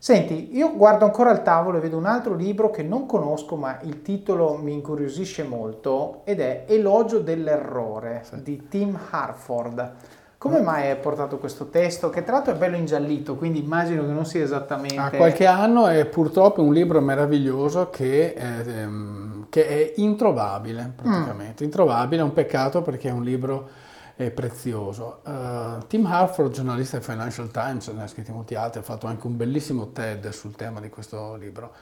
[0.04, 3.78] Senti, io guardo ancora al tavolo e vedo un altro libro che non conosco, ma
[3.84, 8.42] il titolo mi incuriosisce molto ed è Elogio dell'errore sì.
[8.42, 9.92] di Tim Harford.
[10.36, 12.10] Come mai hai portato questo testo?
[12.10, 14.98] Che tra l'altro è bello ingiallito, quindi immagino che non sia esattamente...
[14.98, 21.64] Ha qualche anno è purtroppo un libro meraviglioso che è, ehm, che è introvabile praticamente.
[21.64, 21.66] Mm.
[21.66, 23.68] Introvabile, è un peccato perché è un libro
[24.16, 25.20] prezioso.
[25.24, 29.27] Uh, Tim Harford, giornalista del Financial Times, ne ha scritti molti altri, ha fatto anche
[29.27, 31.72] un bellissimo TED sul tema di questo libro.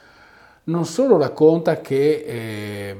[0.65, 2.97] Non solo racconta che eh,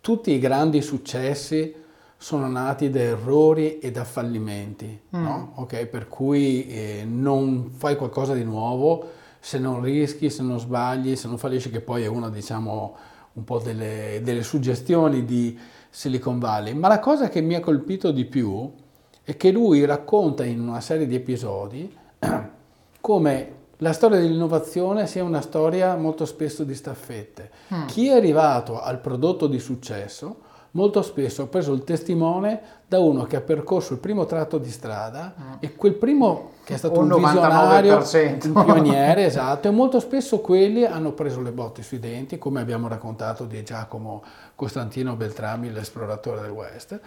[0.00, 1.74] tutti i grandi successi
[2.16, 5.22] sono nati da errori e da fallimenti, mm.
[5.22, 5.52] no?
[5.56, 5.86] okay?
[5.86, 11.26] per cui eh, non fai qualcosa di nuovo se non rischi, se non sbagli, se
[11.26, 12.96] non fallisci, che poi è una, diciamo,
[13.32, 15.58] un po' delle, delle suggestioni di
[15.94, 18.72] Silicon Valley, ma la cosa che mi ha colpito di più
[19.22, 21.94] è che lui racconta in una serie di episodi
[22.98, 27.50] come la storia dell'innovazione sia una storia molto spesso di staffette.
[27.74, 27.86] Mm.
[27.86, 30.36] Chi è arrivato al prodotto di successo
[30.72, 34.70] molto spesso ho preso il testimone da uno che ha percorso il primo tratto di
[34.70, 35.52] strada mm.
[35.60, 40.40] e quel primo che è stato un, un visionario, un pioniere, esatto, e molto spesso
[40.40, 44.22] quelli hanno preso le botte sui denti, come abbiamo raccontato di Giacomo
[44.54, 47.00] Costantino Beltrami, l'esploratore del West,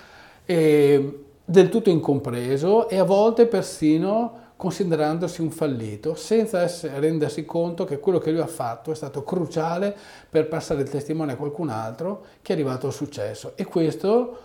[0.44, 8.00] del tutto incompreso e a volte persino considerandosi un fallito, senza essere, rendersi conto che
[8.00, 9.96] quello che lui ha fatto è stato cruciale
[10.28, 13.52] per passare il testimone a qualcun altro che è arrivato al successo.
[13.54, 14.40] E questo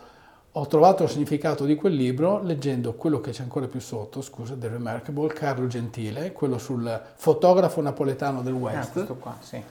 [0.52, 4.54] ho trovato il significato di quel libro leggendo quello che c'è ancora più sotto, scusa,
[4.54, 8.90] The Remarkable, Carlo Gentile, quello sul fotografo napoletano del West.
[8.90, 9.62] Ah, questo qua, sì.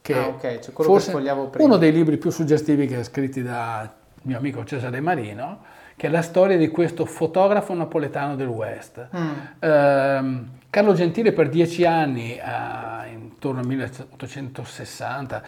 [0.00, 0.62] Che ah, okay.
[0.62, 1.12] cioè forse
[1.58, 5.58] uno dei libri più suggestivi che ha scritti da mio amico Cesare Marino,
[5.96, 9.08] che è la storia di questo fotografo napoletano del West.
[9.16, 9.30] Mm.
[9.58, 15.42] Eh, Carlo Gentile per dieci anni, eh, intorno al 1860,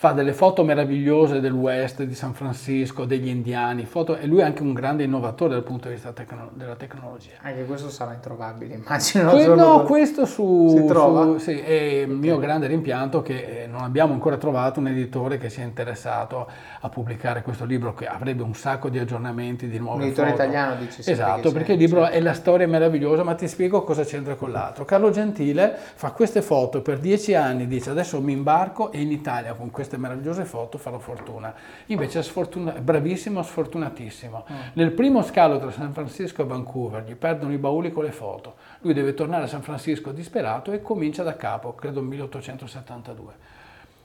[0.00, 4.44] fa delle foto meravigliose del West, di San Francisco, degli indiani, foto, e lui è
[4.44, 7.32] anche un grande innovatore dal punto di vista tecno, della tecnologia.
[7.42, 9.30] Anche questo sarà introvabile, immagino.
[9.32, 10.74] Que- no, questo su...
[10.74, 11.24] Si trova?
[11.24, 11.72] Su, sì, è
[12.06, 16.48] il mio grande rimpianto che eh, non abbiamo ancora trovato un editore che sia interessato
[16.80, 20.42] a pubblicare questo libro, che avrebbe un sacco di aggiornamenti, di nuove un editore foto.
[20.42, 21.10] italiano, dice.
[21.10, 24.86] Esatto, perché il libro è la storia meravigliosa, ma ti spiego cosa c'entra con l'altro.
[24.86, 29.52] Carlo Gentile fa queste foto per dieci anni, dice adesso mi imbarco e in Italia
[29.52, 31.52] con queste queste meravigliose foto farò fortuna.
[31.86, 34.44] Invece è, sfortuna- bravissimo, sfortunatissimo.
[34.50, 34.56] Mm.
[34.74, 38.54] Nel primo scalo tra San Francisco e Vancouver gli perdono i bauli con le foto.
[38.80, 43.32] Lui deve tornare a San Francisco disperato e comincia da capo, credo 1872.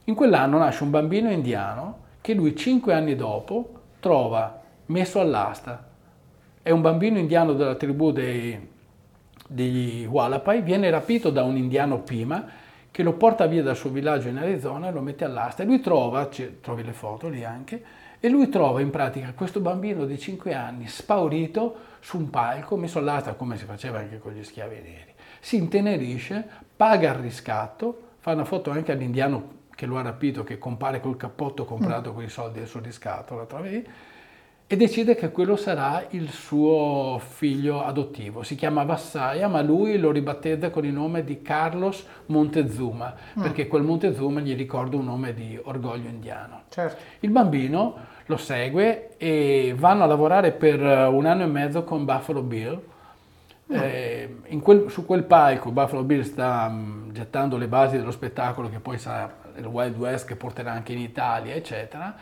[0.06, 5.93] In quell'anno nasce un bambino indiano che lui cinque anni dopo trova messo all'asta.
[6.62, 8.69] È un bambino indiano della tribù dei,
[9.48, 12.63] degli Wallapai, viene rapito da un indiano Pima
[12.96, 15.82] che lo porta via dal suo villaggio in Arizona e lo mette all'asta e lui
[15.82, 16.30] trova,
[16.62, 17.84] trovi le foto lì anche,
[18.22, 23.00] e lui trova in pratica questo bambino di 5 anni spaurito su un palco, messo
[23.00, 25.14] all'asta come si faceva anche con gli schiavi neri.
[25.42, 30.58] Si intenerisce, paga il riscatto, fa una foto anche all'indiano che lo ha rapito, che
[30.58, 32.14] compare col cappotto comprato mm.
[32.14, 33.86] con i soldi del suo riscatto, la trovi?
[34.67, 38.41] E decide che quello sarà il suo figlio adottivo.
[38.41, 43.41] Si chiama Vassaia, ma lui lo ribattezza con il nome di Carlos Montezuma, mm.
[43.43, 46.63] perché quel Montezuma gli ricorda un nome di orgoglio indiano.
[46.69, 46.99] Certo.
[47.19, 52.41] Il bambino lo segue e vanno a lavorare per un anno e mezzo con Buffalo
[52.41, 52.82] Bill.
[53.71, 53.78] Mm.
[53.80, 58.80] Eh, quel, su quel palco Buffalo Bill sta um, gettando le basi dello spettacolo che
[58.80, 62.15] poi sarà il Wild West che porterà anche in Italia, eccetera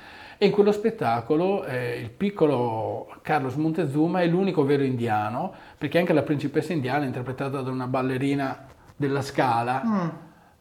[0.43, 6.11] e in quello spettacolo eh, il piccolo Carlos Montezuma è l'unico vero indiano, perché anche
[6.11, 10.09] la principessa indiana è interpretata da una ballerina della Scala, mm.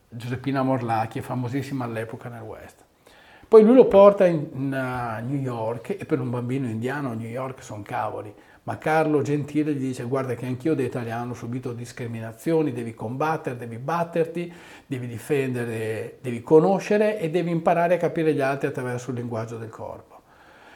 [0.09, 2.85] Giuseppina Morlacchi, famosissima all'epoca nel West.
[3.49, 7.29] Poi lui lo porta in, in uh, New York e per un bambino indiano New
[7.29, 8.33] York sono cavoli
[8.65, 13.57] ma Carlo Gentile gli dice guarda che anch'io da italiano ho subito discriminazioni, devi combattere,
[13.57, 14.53] devi batterti,
[14.87, 19.69] devi difendere, devi conoscere e devi imparare a capire gli altri attraverso il linguaggio del
[19.69, 20.21] corpo.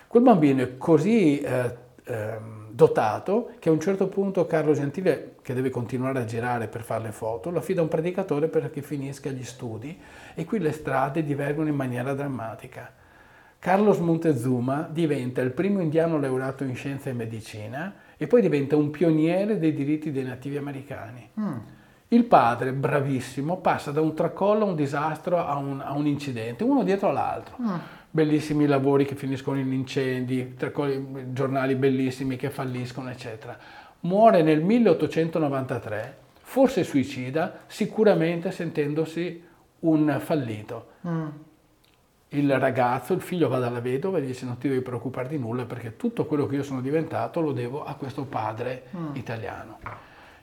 [0.09, 2.39] Quel bambino è così eh, eh,
[2.71, 7.05] dotato che a un certo punto Carlo Gentile, che deve continuare a girare per fare
[7.05, 9.99] le foto, lo affida a un predicatore perché finisca gli studi
[10.35, 13.05] e qui le strade divergono in maniera drammatica.
[13.59, 18.91] Carlos Montezuma diventa il primo indiano laureato in scienza e medicina e poi diventa un
[18.91, 21.29] pioniere dei diritti dei nativi americani.
[21.41, 21.57] Mm.
[22.09, 26.63] Il padre, bravissimo, passa da un tracollo a un disastro a un, a un incidente,
[26.63, 27.57] uno dietro l'altro.
[27.61, 27.75] Mm.
[28.11, 33.59] Bellissimi lavori che finiscono in incendi, tracolli, giornali bellissimi che falliscono, eccetera.
[34.01, 39.43] Muore nel 1893, forse suicida, sicuramente sentendosi
[39.81, 40.87] un fallito.
[41.07, 41.29] Mm
[42.31, 45.65] il ragazzo, il figlio va dalla vedova e dice non ti devi preoccupare di nulla
[45.65, 49.15] perché tutto quello che io sono diventato lo devo a questo padre mm.
[49.15, 49.79] italiano.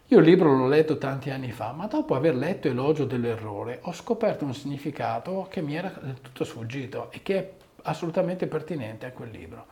[0.08, 3.94] Io il libro l'ho letto tanti anni fa, ma dopo aver letto Elogio dell'errore ho
[3.94, 7.52] scoperto un significato che mi era del tutto sfuggito e che è
[7.84, 9.66] assolutamente pertinente a quel libro.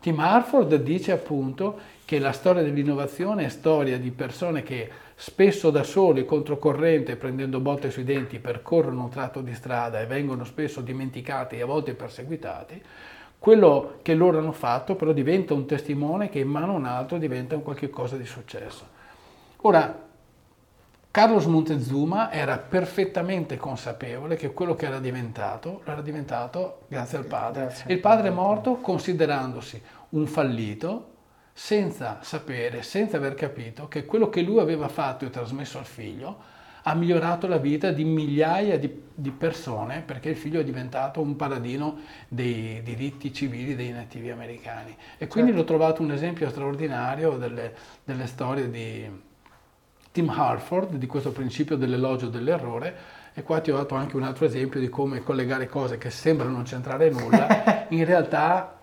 [0.00, 5.82] Tim Harford dice appunto che la storia dell'innovazione è storia di persone che spesso da
[5.82, 11.56] soli, controcorrente, prendendo botte sui denti, percorrono un tratto di strada e vengono spesso dimenticati
[11.56, 12.82] e a volte perseguitati,
[13.38, 17.18] quello che loro hanno fatto però diventa un testimone che in mano a un altro
[17.18, 18.86] diventa un qualche cosa di successo.
[19.58, 20.08] Ora,
[21.12, 27.62] Carlos Montezuma era perfettamente consapevole che quello che era diventato, l'era diventato grazie al padre.
[27.62, 27.92] Grazie.
[27.92, 31.10] Il padre è morto considerandosi un fallito,
[31.52, 36.58] senza sapere, senza aver capito che quello che lui aveva fatto e trasmesso al figlio
[36.84, 41.36] ha migliorato la vita di migliaia di, di, persone perché il figlio è diventato un
[41.36, 41.98] paladino
[42.28, 44.96] dei diritti civili dei nativi americani.
[45.18, 45.72] E quindi certo.
[45.72, 49.06] l'ho trovato un esempio straordinario delle, delle storie di
[50.12, 53.18] Tim Harford, di questo principio dell'elogio dell'errore.
[53.34, 56.52] E qua ti ho dato anche un altro esempio di come collegare cose che sembrano
[56.52, 58.79] non c'entrare nulla, in realtà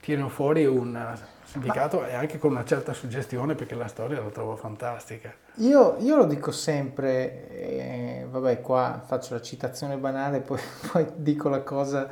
[0.00, 4.56] tirano fuori un significato e anche con una certa suggestione perché la storia la trovo
[4.56, 5.32] fantastica.
[5.56, 11.48] Io, io lo dico sempre, eh, vabbè qua faccio la citazione banale, poi, poi, dico
[11.48, 12.08] la cosa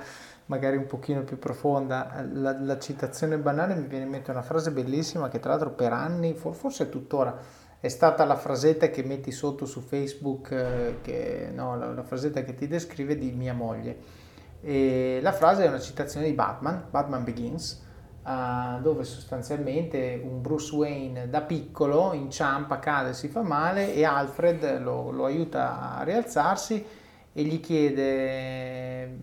[0.47, 2.27] magari un pochino più profonda.
[2.33, 5.93] La, la, citazione banale mi viene in mente una frase bellissima che tra l'altro per
[5.93, 7.39] anni, forse tuttora,
[7.81, 12.43] è stata la frasetta che metti sotto su Facebook, eh, che, no, la, la frasetta
[12.43, 14.18] che ti descrive di mia moglie.
[14.61, 17.85] E la frase è una citazione di Batman, Batman Begins,
[18.25, 24.81] uh, dove sostanzialmente un Bruce Wayne da piccolo inciampa, cade, si fa male e Alfred
[24.81, 26.85] lo, lo aiuta a rialzarsi
[27.33, 29.17] e gli chiede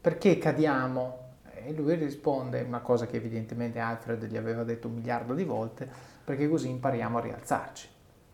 [0.00, 1.24] perché cadiamo
[1.66, 5.88] e lui risponde una cosa che evidentemente Alfred gli aveva detto un miliardo di volte,
[6.24, 7.88] perché così impariamo a rialzarci.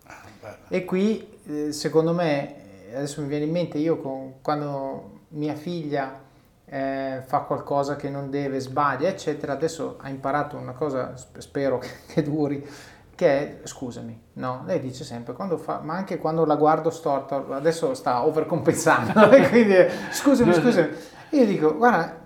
[0.05, 5.55] Ah, e qui, eh, secondo me, adesso mi viene in mente, io con, quando mia
[5.55, 6.21] figlia
[6.65, 9.53] eh, fa qualcosa che non deve, sbaglia, eccetera.
[9.53, 12.67] Adesso ha imparato una cosa, spero che, che duri,
[13.15, 17.45] che è, scusami, no, lei dice sempre, quando fa, ma anche quando la guardo storta,
[17.51, 19.77] adesso sta overcompensando, quindi
[20.11, 20.89] scusami, scusami.
[21.31, 22.21] Io dico, guarda,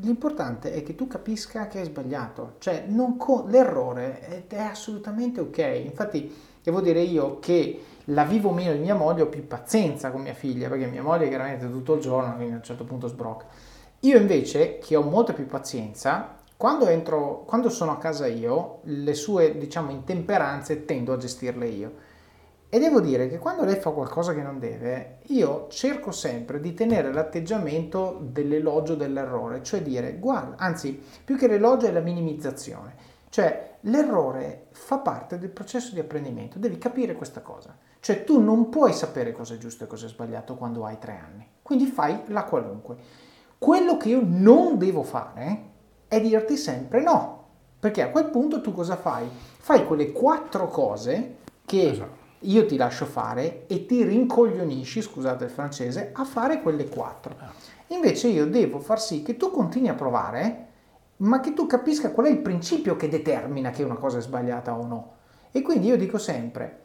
[0.00, 2.86] l'importante è che tu capisca che hai sbagliato, cioè
[3.16, 5.58] co- l'errore è, è, assolutamente ok.
[5.84, 10.22] Infatti, devo dire io che la vivo meno di mia moglie, ho più pazienza con
[10.22, 13.46] mia figlia, perché mia moglie chiaramente tutto il giorno, quindi a un certo punto sbrocca
[14.00, 19.14] io invece, che ho molta più pazienza, quando, entro, quando sono a casa io, le
[19.14, 21.92] sue diciamo, intemperanze tendo a gestirle io.
[22.68, 26.74] E devo dire che quando lei fa qualcosa che non deve, io cerco sempre di
[26.74, 32.94] tenere l'atteggiamento dell'elogio dell'errore, cioè dire, guarda, anzi, più che l'elogio è la minimizzazione.
[33.30, 37.76] Cioè, l'errore fa parte del processo di apprendimento, devi capire questa cosa.
[38.00, 41.20] Cioè, tu non puoi sapere cosa è giusto e cosa è sbagliato quando hai tre
[41.22, 41.46] anni.
[41.62, 42.96] Quindi fai la qualunque.
[43.58, 45.62] Quello che io non devo fare
[46.06, 47.44] è dirti sempre no,
[47.78, 49.28] perché a quel punto tu cosa fai?
[49.30, 52.16] Fai quelle quattro cose che esatto.
[52.40, 57.34] io ti lascio fare e ti rincoglionisci, scusate il francese, a fare quelle quattro.
[57.38, 57.52] Ah.
[57.88, 60.66] Invece io devo far sì che tu continui a provare,
[61.18, 64.76] ma che tu capisca qual è il principio che determina che una cosa è sbagliata
[64.76, 65.12] o no.
[65.50, 66.80] E quindi io dico sempre,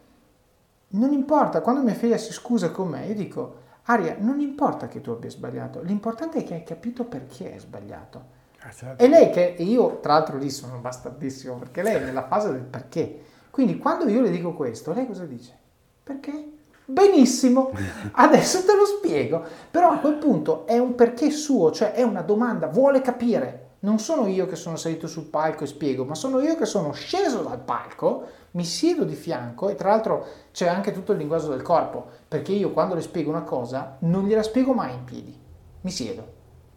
[0.93, 5.01] non importa, quando mia figlia si scusa con me, io dico, Aria, non importa che
[5.01, 8.41] tu abbia sbagliato, l'importante è che hai capito perché hai sbagliato.
[8.59, 9.03] Ah, certo.
[9.03, 12.51] E lei che e io tra l'altro lì sono bastardissimo perché lei è nella fase
[12.51, 13.21] del perché.
[13.49, 15.57] Quindi quando io le dico questo, lei cosa dice?
[16.01, 16.51] Perché?
[16.85, 17.71] Benissimo,
[18.13, 19.43] adesso te lo spiego.
[19.69, 23.62] Però a quel punto è un perché suo, cioè è una domanda, vuole capire.
[23.83, 26.93] Non sono io che sono salito sul palco e spiego, ma sono io che sono
[26.93, 31.49] sceso dal palco mi siedo di fianco e tra l'altro c'è anche tutto il linguaggio
[31.49, 35.37] del corpo, perché io quando le spiego una cosa non gliela spiego mai in piedi,
[35.81, 36.25] mi siedo,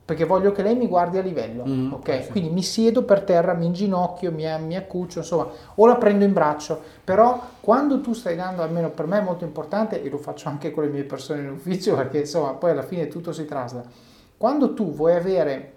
[0.05, 2.25] perché voglio che lei mi guardi a livello, mm, ok?
[2.25, 2.31] Sì.
[2.31, 6.33] Quindi mi siedo per terra, mi inginocchio, mi, mi accuccio, insomma, o la prendo in
[6.33, 10.49] braccio, però quando tu stai dando, almeno per me è molto importante, e lo faccio
[10.49, 13.85] anche con le mie persone in ufficio, perché insomma poi alla fine tutto si trasla,
[14.39, 15.76] quando tu vuoi avere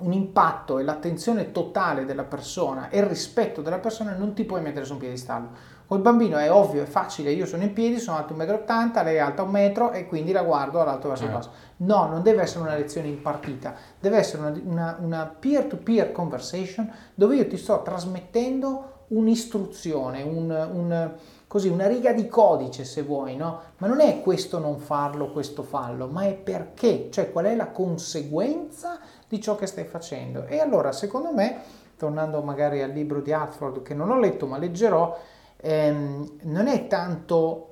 [0.00, 4.60] un impatto e l'attenzione totale della persona e il rispetto della persona non ti puoi
[4.60, 5.76] mettere su un piedistallo.
[5.86, 9.14] Col bambino è ovvio, è facile, io sono in piedi, sono alto 1,80 m, lei
[9.14, 11.50] è alta un metro e quindi la guardo all'alto verso il basso.
[11.78, 17.36] No, non deve essere una lezione impartita, deve essere una, una, una peer-to-peer conversation dove
[17.36, 21.12] io ti sto trasmettendo un'istruzione, un, un,
[21.48, 23.60] così, una riga di codice se vuoi, no?
[23.78, 27.68] Ma non è questo non farlo, questo fallo, ma è perché, cioè qual è la
[27.68, 30.44] conseguenza di ciò che stai facendo.
[30.44, 31.62] E allora, secondo me,
[31.96, 35.18] tornando magari al libro di Hartford che non ho letto ma leggerò,
[35.56, 37.64] ehm, non è tanto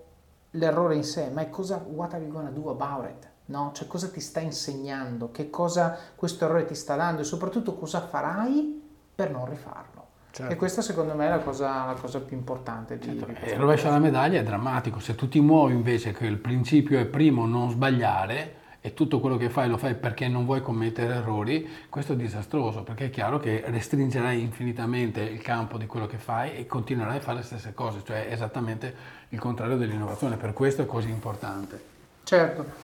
[0.53, 3.29] l'errore in sé, ma è cosa what are you gonna do about it?
[3.47, 3.71] No?
[3.75, 8.01] Cioè cosa ti sta insegnando, che cosa questo errore ti sta dando e soprattutto cosa
[8.01, 8.83] farai
[9.15, 9.96] per non rifarlo.
[10.37, 10.53] Certo.
[10.53, 12.99] E questa secondo me è la cosa, la cosa più importante.
[12.99, 13.25] Di, certo.
[13.25, 16.99] di il rovescio della medaglia è drammatico, se tu ti muovi invece che il principio
[16.99, 21.15] è primo non sbagliare, e tutto quello che fai lo fai perché non vuoi commettere
[21.15, 26.19] errori, questo è disastroso perché è chiaro che restringerai infinitamente il campo di quello che
[26.19, 28.95] fai e continuerai a fare le stesse cose, cioè esattamente
[29.31, 31.83] il contrario dell'innovazione, per questo è così importante.
[32.25, 32.85] Certo.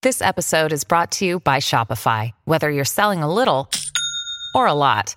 [0.00, 2.32] This episode is brought to you by Shopify.
[2.44, 3.68] Whether you're selling a little
[4.54, 5.16] or a lot,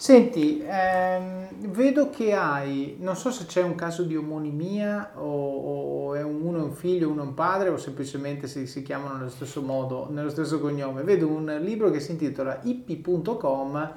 [0.00, 6.14] Senti, ehm, vedo che hai, non so se c'è un caso di omonimia o, o
[6.14, 9.16] è un, uno è un figlio, uno è un padre o semplicemente si, si chiamano
[9.16, 11.02] nello stesso modo, nello stesso cognome.
[11.02, 13.92] Vedo un libro che si intitola ippi.com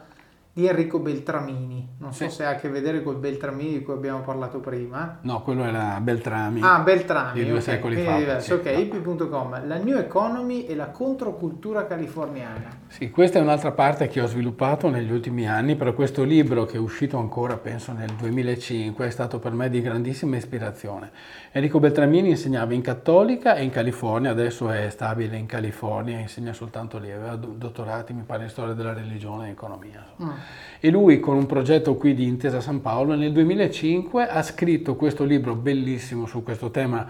[0.53, 1.87] di Enrico Beltramini.
[1.99, 2.35] Non so Sì.
[2.35, 5.19] se ha a che vedere col Beltramini di cui abbiamo parlato prima.
[5.21, 6.59] No, quello era Beltrami.
[6.61, 8.59] Ah, Beltrami, Di due ok, secoli quindi fa, diverso.
[8.61, 8.67] sì.
[8.69, 12.79] Ok, ip.com, la New Economy e la controcultura californiana.
[12.87, 16.75] Sì, questa è un'altra parte che ho sviluppato negli ultimi anni, però questo libro che
[16.75, 21.11] è uscito ancora, penso nel 2005, è stato per me di grandissima ispirazione.
[21.53, 26.97] Enrico Beltramini insegnava in Cattolica e in California, adesso è stabile in California, insegna soltanto
[26.97, 30.03] lì, aveva do- dottorati, mi pare, in storia della religione e economia.
[30.17, 30.39] insomma.
[30.79, 35.23] E lui con un progetto qui di Intesa San Paolo nel 2005 ha scritto questo
[35.23, 37.07] libro bellissimo su questo tema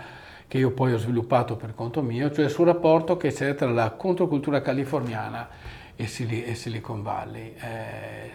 [0.48, 3.92] che io poi ho sviluppato per conto mio, cioè sul rapporto che c'è tra la
[3.92, 5.48] controcultura californiana
[5.96, 7.54] e, Sili- e Silicon Valley.
[7.58, 8.32] Eh,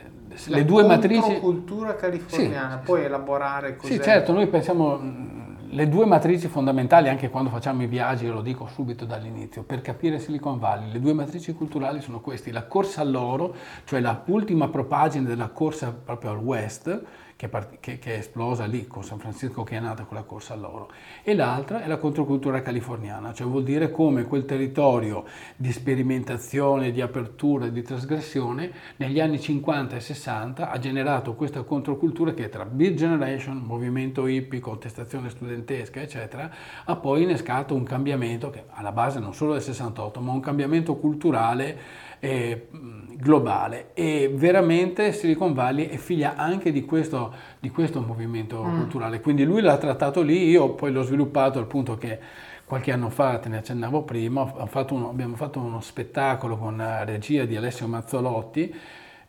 [0.48, 1.38] La le due matrici...
[1.38, 3.92] cultura californiana, Sì, puoi elaborare cos'è?
[3.92, 8.42] Sì, certo, noi pensiamo mh, le due matrici fondamentali, anche quando facciamo i viaggi, lo
[8.42, 13.00] dico subito dall'inizio, per capire Silicon Valley, le due matrici culturali sono queste, la corsa
[13.00, 13.54] all'oro,
[13.84, 17.02] cioè la ultima propagine della corsa proprio al west,
[17.36, 20.22] che, part- che- che è esplosa lì con San Francisco che è nata con la
[20.22, 20.90] corsa all'oro,
[21.22, 25.24] e l'altra è la controcultura californiana, cioè vuol dire come quel territorio
[25.54, 32.32] di sperimentazione, di apertura, di trasgressione negli anni 50 e 60 ha generato questa controcultura
[32.32, 36.50] che tra Beat Generation, movimento hippie, contestazione studentesca, eccetera,
[36.84, 40.96] ha poi innescato un cambiamento che alla base non solo del 68, ma un cambiamento
[40.96, 42.68] culturale eh,
[43.16, 49.20] globale e veramente Silicon Valley è figlia anche di questo, di questo movimento culturale.
[49.20, 52.18] Quindi lui l'ha trattato lì, io poi l'ho sviluppato al punto che
[52.64, 57.04] qualche anno fa, te ne accennavo prima, fatto uno- abbiamo fatto uno spettacolo con la
[57.04, 58.74] regia di Alessio Mazzolotti,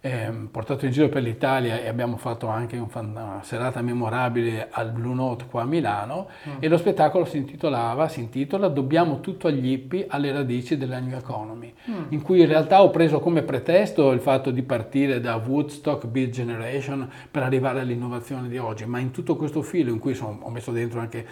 [0.02, 4.68] ehm, portato in giro per l'Italia e abbiamo fatto anche un fan- una serata memorabile
[4.72, 6.28] al Blue Note qua a Milano.
[6.60, 11.18] E lo spettacolo si intitolava, si intitola Dobbiamo tutto agli hippie alle radici della New
[11.18, 11.74] Economy,
[12.10, 16.30] in cui in realtà ho preso come pretesto il fatto di partire da Woodstock, Beat
[16.30, 20.50] Generation per arrivare all'innovazione di oggi, ma in tutto questo filo in cui sono- ho
[20.50, 21.26] messo dentro anche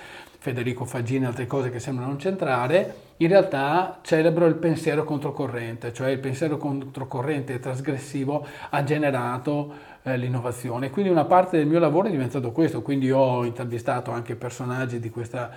[0.46, 5.92] Federico Faggini e altre cose che sembrano non centrare, in realtà celebro il pensiero controcorrente,
[5.92, 9.74] cioè il pensiero controcorrente e trasgressivo ha generato
[10.04, 10.92] eh, l'innovazione.
[10.92, 15.10] Quindi una parte del mio lavoro è diventato questo, quindi ho intervistato anche personaggi di
[15.10, 15.50] questa,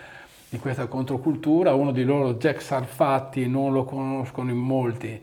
[0.49, 5.23] di questa controcultura, uno di loro, Jack Sarfatti, non lo conoscono in molti,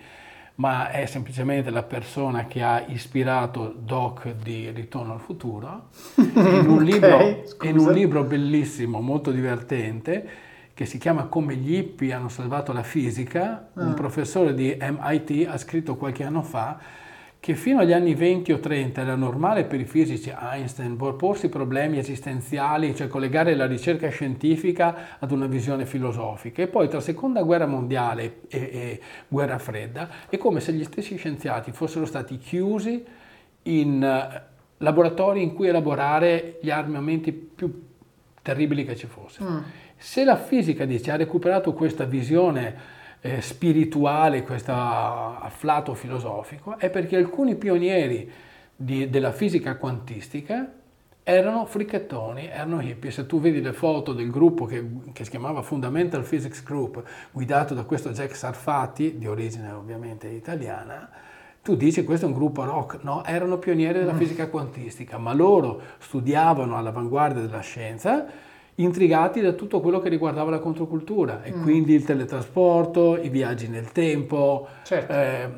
[0.55, 6.83] ma è semplicemente la persona che ha ispirato Doc di Ritorno al futuro, in un,
[6.83, 10.27] libro, in un libro bellissimo, molto divertente,
[10.73, 15.57] che si chiama Come gli hippie hanno salvato la fisica, un professore di MIT ha
[15.57, 16.79] scritto qualche anno fa
[17.45, 21.99] che fino agli anni 20 o 30 era normale per i fisici Einstein porsi problemi
[21.99, 26.63] esistenziali, cioè collegare la ricerca scientifica ad una visione filosofica.
[26.63, 31.17] E poi tra seconda guerra mondiale e, e guerra fredda è come se gli stessi
[31.17, 33.05] scienziati fossero stati chiusi
[33.61, 34.41] in eh,
[34.77, 37.71] laboratori in cui elaborare gli armamenti più
[38.41, 39.47] terribili che ci fossero.
[39.97, 47.15] Se la fisica dice ha recuperato questa visione eh, spirituale, questo afflato filosofico, è perché
[47.15, 48.31] alcuni pionieri
[48.75, 50.71] di- della fisica quantistica
[51.27, 53.09] erano fricchettoni, erano hippie.
[53.09, 57.01] Se tu vedi le foto del gruppo che, che si chiamava Fundamental Physics Group,
[57.31, 61.09] guidato da questo Jack Sarfatti, di origine ovviamente italiana,
[61.63, 65.81] tu dici questo è un gruppo rock, no, erano pionieri della fisica quantistica, ma loro
[65.97, 68.27] studiavano all'avanguardia della scienza,
[68.75, 73.91] intrigati da tutto quello che riguardava la controcultura, e quindi il teletrasporto, i viaggi nel
[73.91, 75.11] tempo, Certo.
[75.13, 75.49] eh,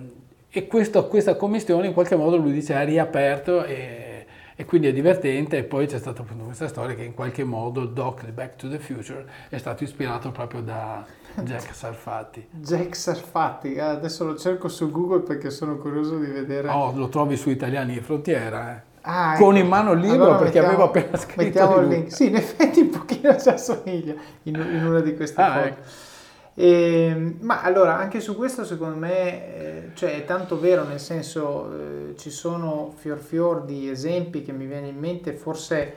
[0.49, 4.93] e questo- questa commistione in qualche modo lui dice ha riaperto e, e quindi è
[4.93, 8.31] divertente e poi c'è stata appunto questa storia che in qualche modo il doc di
[8.31, 11.05] Back to the Future è stato ispirato proprio da
[11.43, 12.47] Jack Sarfatti.
[12.51, 16.69] Jack Sarfatti, ah, adesso lo cerco su Google perché sono curioso di vedere.
[16.69, 18.86] Oh, lo trovi su Italiani di Frontiera, eh.
[19.09, 19.63] Ah, con ecco.
[19.63, 22.11] in mano il libro Allora perché mettiamo- avevo appena scritto mettiamo il link.
[22.13, 25.65] Sì, in effetti un pochino ci assomiglia in, in una di queste Ah, foto.
[25.67, 25.81] ecco.
[26.59, 31.71] Ehm, ma allora, anche su questo secondo me eh, cioè, è tanto vero, nel senso
[32.09, 35.93] eh, ci sono fior fior di esempi che mi viene in mente, forse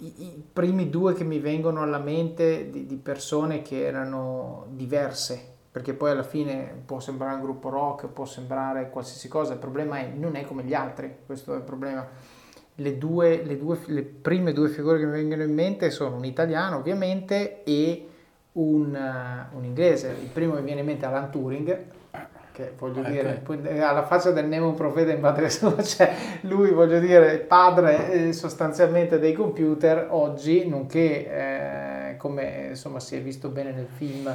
[0.00, 5.51] i, i primi due che mi vengono alla mente di, di persone che erano diverse
[5.72, 10.00] perché poi alla fine può sembrare un gruppo rock, può sembrare qualsiasi cosa, il problema
[10.00, 12.06] è non è come gli altri, questo è il problema.
[12.74, 16.26] Le, due, le, due, le prime due figure che mi vengono in mente sono un
[16.26, 18.06] italiano ovviamente e
[18.52, 20.14] un, uh, un inglese.
[20.20, 21.78] Il primo che viene in mente è Alan Turing,
[22.52, 23.12] che voglio okay.
[23.12, 28.28] dire, eh, alla faccia del Nemo Profeta in padre suo, cioè lui voglio dire, padre
[28.28, 34.30] eh, sostanzialmente dei computer oggi, nonché eh, come insomma si è visto bene nel film,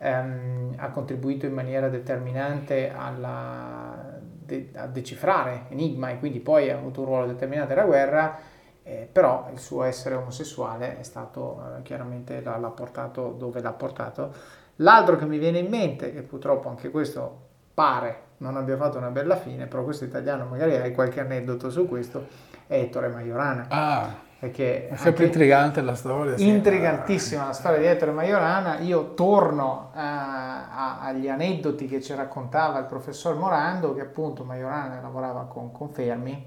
[0.00, 6.76] ehm, ha contribuito in maniera determinante alla, de, a decifrare Enigma e quindi poi ha
[6.76, 8.38] avuto un ruolo determinante nella guerra,
[8.82, 13.72] eh, però il suo essere omosessuale è stato eh, chiaramente l'ha, l'ha portato dove l'ha
[13.72, 14.32] portato.
[14.76, 19.10] L'altro che mi viene in mente, che purtroppo anche questo pare non abbia fatto una
[19.10, 22.26] bella fine, però questo italiano magari hai qualche aneddoto su questo,
[22.66, 23.66] è Ettore Majorana.
[23.68, 26.34] Ah perché è sempre intrigante la storia.
[26.38, 28.78] Intrigantissima la storia di Ettore Majorana.
[28.78, 34.98] Io torno uh, a, agli aneddoti che ci raccontava il professor Morando, che appunto Majorana
[35.02, 36.42] lavorava con, con Fermi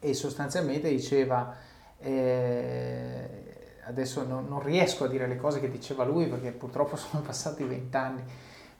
[0.00, 1.54] e sostanzialmente diceva,
[1.98, 7.22] eh, adesso non, non, riesco a dire le cose che diceva lui perché purtroppo sono
[7.22, 8.22] passati vent'anni,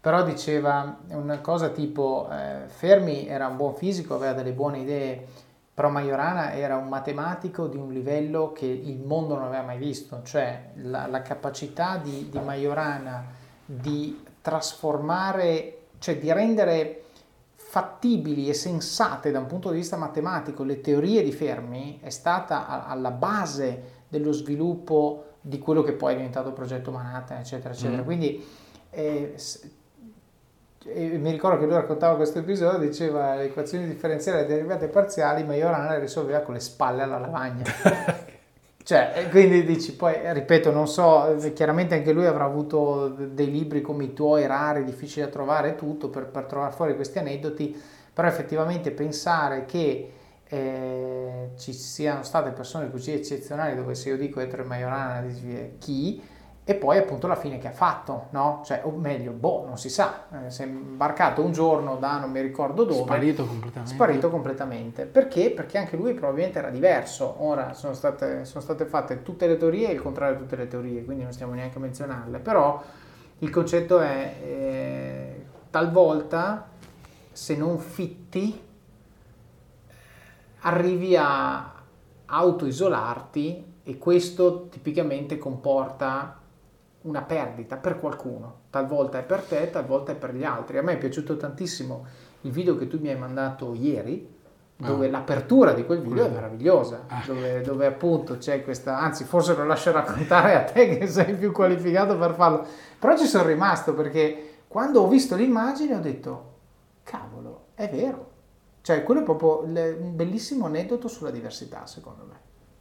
[0.01, 5.27] però diceva una cosa tipo eh, Fermi era un buon fisico, aveva delle buone idee
[5.79, 10.23] però Majorana era un matematico di un livello che il mondo non aveva mai visto,
[10.25, 13.25] cioè la, la capacità di, di, Majorana
[13.65, 17.05] di trasformare, cioè di rendere
[17.55, 22.67] fattibili e sensate da un punto di vista matematico le teorie di Fermi è stata
[22.67, 27.73] a, alla base dello sviluppo di quello che poi è diventato il progetto Manhattan, eccetera,
[27.73, 28.03] eccetera.
[28.03, 28.05] Mm.
[28.05, 28.45] Quindi
[28.91, 29.35] eh,
[30.85, 35.45] e mi ricordo che lui raccontava questo episodio, diceva le equazioni differenziali e derivate parziali,
[35.45, 37.65] Majorana le risolveva con le spalle alla lavagna.
[38.83, 44.05] cioè, quindi dici, poi ripeto, non so, chiaramente anche lui avrà avuto dei libri come
[44.05, 48.91] i tuoi, rari, difficili da trovare, tutto per, per trovare fuori questi aneddoti, però effettivamente
[48.93, 50.13] pensare che
[50.49, 56.23] eh, ci siano state persone così eccezionali, dove se io dico Ettore Majorana, dici chi?
[56.71, 58.61] E poi appunto la fine che ha fatto, no?
[58.63, 62.31] Cioè, o meglio, boh, non si sa, eh, si è imbarcato un giorno da non
[62.31, 63.05] mi ricordo dove.
[63.05, 63.95] Sparito completamente.
[63.95, 65.07] Sparito completamente.
[65.07, 65.51] Perché?
[65.51, 67.37] Perché anche lui probabilmente era diverso.
[67.39, 70.69] Ora sono state, sono state fatte tutte le teorie e il contrario di tutte le
[70.69, 72.39] teorie, quindi non stiamo neanche a menzionarle.
[72.39, 72.83] Però
[73.39, 76.69] il concetto è, eh, talvolta,
[77.33, 78.61] se non fitti,
[80.61, 81.73] arrivi a
[82.27, 86.38] autoisolarti e questo tipicamente comporta
[87.03, 90.79] una perdita per qualcuno, talvolta è per te, talvolta è per gli altri.
[90.79, 92.07] A me è piaciuto tantissimo
[92.43, 94.37] il video che tu mi hai mandato ieri,
[94.77, 95.11] dove ah.
[95.11, 97.23] l'apertura di quel video è meravigliosa, ah.
[97.27, 101.53] dove, dove, appunto c'è questa, anzi forse lo lascio raccontare a te che sei più
[101.53, 102.65] qualificato per farlo,
[102.99, 106.55] però ci sono rimasto perché quando ho visto l'immagine ho detto,
[107.03, 108.31] cavolo, è vero,
[108.83, 112.37] cioè quello è proprio un bellissimo aneddoto sulla diversità secondo me.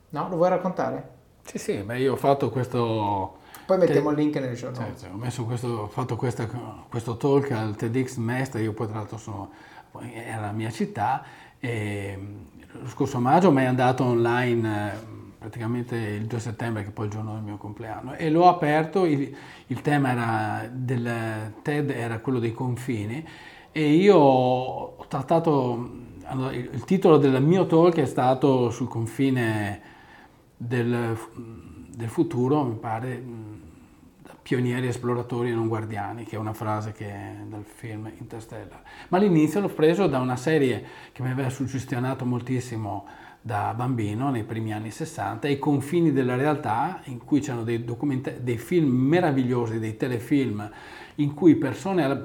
[0.10, 0.30] No?
[0.30, 1.16] Lo vuoi raccontare?
[1.44, 5.02] Sì, sì, beh, io ho fatto questo poi mettiamo il link nelle show notes.
[5.02, 6.48] Certo, ho, messo questo, ho fatto questa,
[6.88, 9.52] questo talk al TEDx Mestre, io poi tra l'altro sono,
[10.00, 11.22] era la mia città,
[11.60, 12.18] e
[12.72, 14.98] lo scorso maggio mi è andato online eh,
[15.38, 19.04] praticamente il 2 settembre, che è poi il giorno del mio compleanno, e l'ho aperto,
[19.04, 19.36] il,
[19.68, 23.28] il tema era del TED era quello dei confini,
[23.74, 25.92] e io ho trattato,
[26.24, 29.82] allora, il, il titolo del mio talk è stato sul confine
[30.56, 31.18] del
[31.98, 33.24] del futuro, mi pare,
[34.44, 38.84] pionieri esploratori e non guardiani, che è una frase che è dal film Interstellar.
[39.08, 43.08] Ma all'inizio l'ho preso da una serie che mi aveva suggestionato moltissimo
[43.42, 47.84] da bambino nei primi anni 60, I confini della realtà, in cui c'erano dei,
[48.42, 50.70] dei film meravigliosi, dei telefilm,
[51.16, 52.16] in cui persone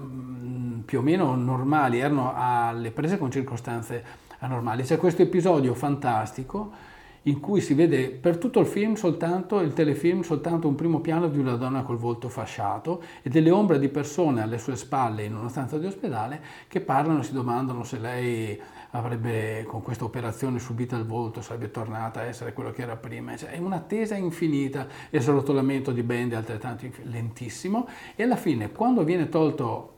[0.85, 4.05] più o meno normali erano alle prese con circostanze
[4.41, 4.83] anormali.
[4.83, 6.92] C'è questo episodio fantastico
[7.25, 11.29] in cui si vede per tutto il film soltanto, il telefilm, soltanto un primo piano
[11.29, 15.37] di una donna col volto fasciato e delle ombre di persone alle sue spalle in
[15.37, 18.61] una stanza di ospedale che parlano e si domandano se lei
[18.91, 23.37] avrebbe con questa operazione subito il volto, sarebbe tornata a essere quello che era prima.
[23.37, 29.05] Cioè, è un'attesa infinita e il rotolamento di bende altrettanto lentissimo e alla fine quando
[29.05, 29.92] viene tolto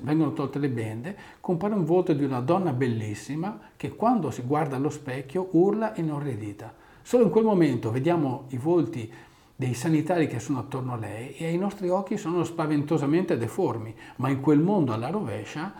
[0.00, 4.76] vengono tolte le bende, compare un volto di una donna bellissima che quando si guarda
[4.76, 6.72] allo specchio urla inorridita.
[7.02, 9.12] Solo in quel momento vediamo i volti
[9.54, 14.28] dei sanitari che sono attorno a lei e i nostri occhi sono spaventosamente deformi, ma
[14.28, 15.72] in quel mondo alla rovescia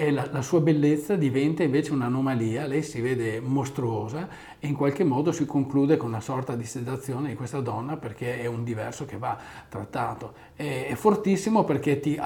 [0.00, 4.26] e la, la, sua bellezza diventa invece un'anomalia, lei si vede mostruosa
[4.58, 8.40] e in qualche modo si conclude con una sorta di sedazione di questa donna perché
[8.40, 9.38] è un diverso che va
[9.68, 10.32] trattato.
[10.54, 12.18] È, è fortissimo perché ti,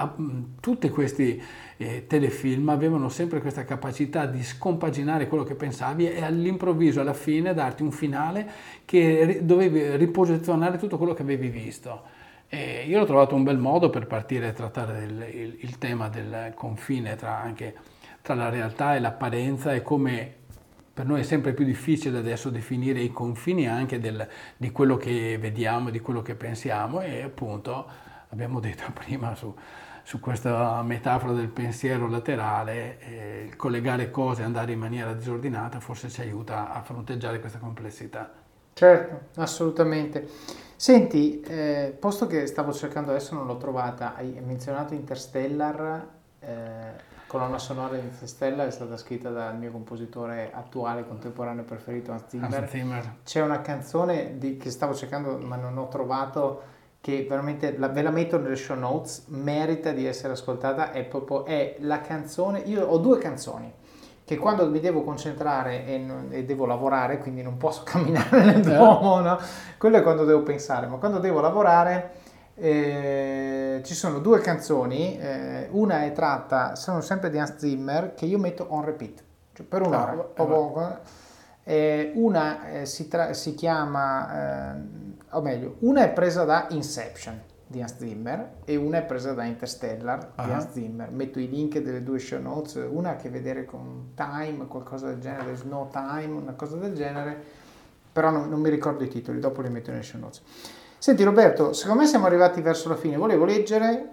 [0.61, 1.41] tutti questi
[1.75, 7.53] eh, telefilm avevano sempre questa capacità di scompaginare quello che pensavi e all'improvviso, alla fine,
[7.53, 8.49] darti un finale
[8.85, 12.14] che dovevi riposizionare tutto quello che avevi visto.
[12.47, 16.09] E io ho trovato un bel modo per partire a trattare il, il, il tema
[16.09, 17.75] del confine tra, anche,
[18.21, 20.43] tra la realtà e l'apparenza e come
[20.95, 24.25] per noi è sempre più difficile adesso definire i confini anche del,
[24.55, 27.85] di quello che vediamo, di quello che pensiamo e appunto
[28.29, 29.53] abbiamo detto prima su,
[30.03, 36.09] su questa metafora del pensiero laterale, eh, collegare cose e andare in maniera disordinata forse
[36.09, 38.31] ci aiuta a fronteggiare questa complessità.
[38.73, 40.29] Certo, assolutamente.
[40.77, 46.07] Senti, eh, posto che stavo cercando adesso non l'ho trovata, hai menzionato Interstellar,
[46.39, 52.27] eh, colonna sonora di Interstellar è stata scritta dal mio compositore attuale, contemporaneo preferito, Hans
[52.27, 52.53] Zimmer.
[52.53, 53.15] Hans Zimmer.
[53.23, 58.01] C'è una canzone di, che stavo cercando ma non ho trovato che veramente la, ve
[58.01, 62.85] la metto nelle show notes, merita di essere ascoltata, è proprio è la canzone, io
[62.85, 63.71] ho due canzoni
[64.25, 68.61] che quando mi devo concentrare e, non, e, devo lavorare, quindi non posso camminare nel
[68.61, 69.37] Duomo, no?
[69.77, 72.11] quello è quando devo pensare, ma quando devo lavorare
[72.55, 78.25] eh, ci sono due canzoni, eh, una è tratta, sono sempre di Hans Zimmer, che
[78.25, 79.23] io metto on repeat,
[79.53, 80.11] cioè per un'ora.
[80.11, 80.99] Ah, proprio,
[81.63, 84.81] eh, una eh, si, tra- si, chiama, eh,
[85.31, 89.43] o meglio, una è presa da Inception di Hans Zimmer e una è presa da
[89.43, 90.45] Interstellar uh-huh.
[90.45, 91.11] di Hans Zimmer.
[91.11, 95.07] Metto i link delle due show notes, una ha a che vedere con Time, qualcosa
[95.07, 97.37] del genere, Snow Time, una cosa del genere,
[98.11, 100.41] però non, non mi ricordo i titoli, dopo li metto nelle show notes.
[100.97, 104.09] Senti Roberto, secondo me siamo arrivati verso la fine, volevo leggere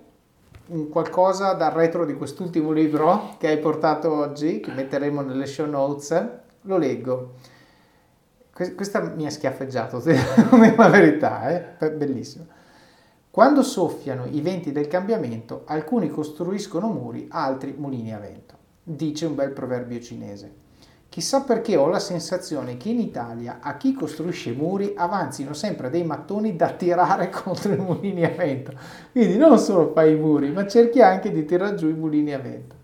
[0.90, 6.28] qualcosa dal retro di quest'ultimo libro che hai portato oggi, che metteremo nelle show notes,
[6.62, 7.34] lo leggo.
[8.52, 11.90] Questa mi ha schiaffeggiato, è la verità, eh?
[11.90, 12.46] bellissimo.
[13.32, 18.54] Quando soffiano i venti del cambiamento, alcuni costruiscono muri, altri mulini a vento.
[18.82, 20.52] Dice un bel proverbio cinese.
[21.08, 26.04] Chissà perché ho la sensazione che in Italia a chi costruisce muri avanzino sempre dei
[26.04, 28.74] mattoni da tirare contro i mulini a vento.
[29.12, 32.38] Quindi non solo fai i muri, ma cerchi anche di tirare giù i mulini a
[32.38, 32.76] vento.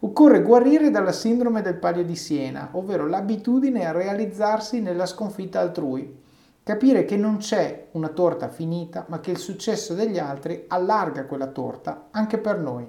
[0.00, 6.20] Occorre guarire dalla sindrome del palio di Siena, ovvero l'abitudine a realizzarsi nella sconfitta altrui,
[6.64, 11.48] Capire che non c'è una torta finita, ma che il successo degli altri allarga quella
[11.48, 12.88] torta anche per noi.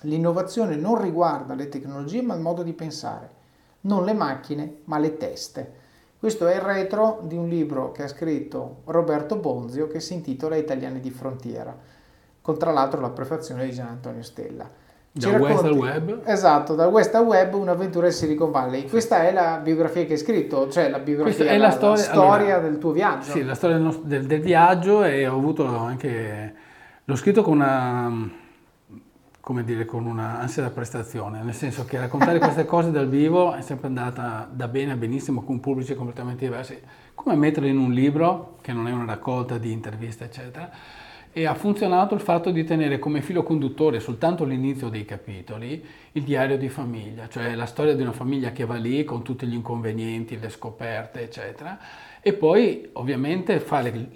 [0.00, 3.30] L'innovazione non riguarda le tecnologie, ma il modo di pensare.
[3.82, 5.72] Non le macchine, ma le teste.
[6.18, 10.56] Questo è il retro di un libro che ha scritto Roberto Bonzio che si intitola
[10.56, 11.72] Italiani di frontiera,
[12.42, 14.68] con tra l'altro la prefazione di Gian Antonio Stella.
[15.12, 16.20] Da West al Web?
[16.24, 18.88] Esatto, da West al Web un'avventura in Silicon Valley.
[18.88, 22.12] Questa è la biografia che hai scritto, cioè la biografia, è la, la storia, la
[22.12, 23.32] storia allora, del tuo viaggio.
[23.32, 26.54] Sì, la storia del, del, del, viaggio e ho avuto anche...
[27.04, 28.30] L'ho scritto con una...
[29.40, 33.52] come dire, con una ansia da prestazione, nel senso che raccontare queste cose dal vivo
[33.54, 36.80] è sempre andata da bene a benissimo con pubblici completamente diversi.
[37.16, 40.70] Come metterle in un libro, che non è una raccolta di interviste, eccetera
[41.32, 46.24] e ha funzionato il fatto di tenere come filo conduttore soltanto all'inizio dei capitoli il
[46.24, 49.54] diario di famiglia, cioè la storia di una famiglia che va lì con tutti gli
[49.54, 51.78] inconvenienti, le scoperte, eccetera,
[52.20, 54.10] e poi ovviamente fare,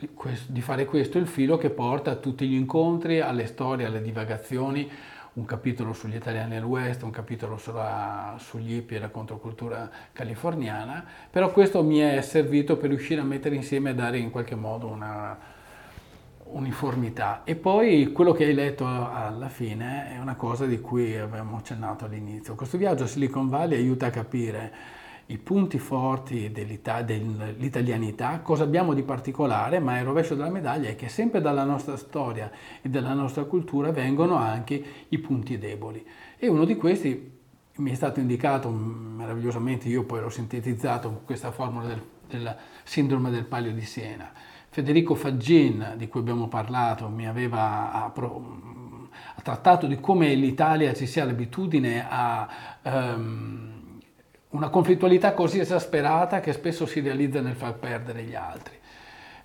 [0.49, 4.91] di fare questo il filo che porta a tutti gli incontri, alle storie, alle divagazioni,
[5.35, 11.05] un capitolo sugli italiani del West, un capitolo sulla, sugli hippie e la controcultura californiana,
[11.31, 14.87] però questo mi è servito per riuscire a mettere insieme e dare in qualche modo
[14.87, 15.37] una,
[16.55, 17.43] uniformità.
[17.45, 22.05] E poi quello che hai letto alla fine è una cosa di cui avevamo accennato
[22.05, 22.55] all'inizio.
[22.55, 24.73] Questo viaggio a Silicon Valley aiuta a capire
[25.27, 31.09] i punti forti dell'italianità, cosa abbiamo di particolare, ma il rovescio della medaglia è che
[31.09, 32.51] sempre dalla nostra storia
[32.83, 36.07] e dalla nostra cultura vengono anche i punti deboli.
[36.37, 37.33] E uno di questi
[37.77, 43.31] mi è stato indicato meravigliosamente, io poi l'ho sintetizzato con questa formula del, della sindrome
[43.31, 44.31] del palio di Siena
[44.75, 51.07] Federico Faggin, di cui abbiamo parlato, mi aveva ha, ha trattato di come l'Italia ci
[51.07, 52.49] sia l'abitudine a
[52.83, 54.01] um,
[54.49, 58.75] una conflittualità così esasperata che spesso si realizza nel far perdere gli altri.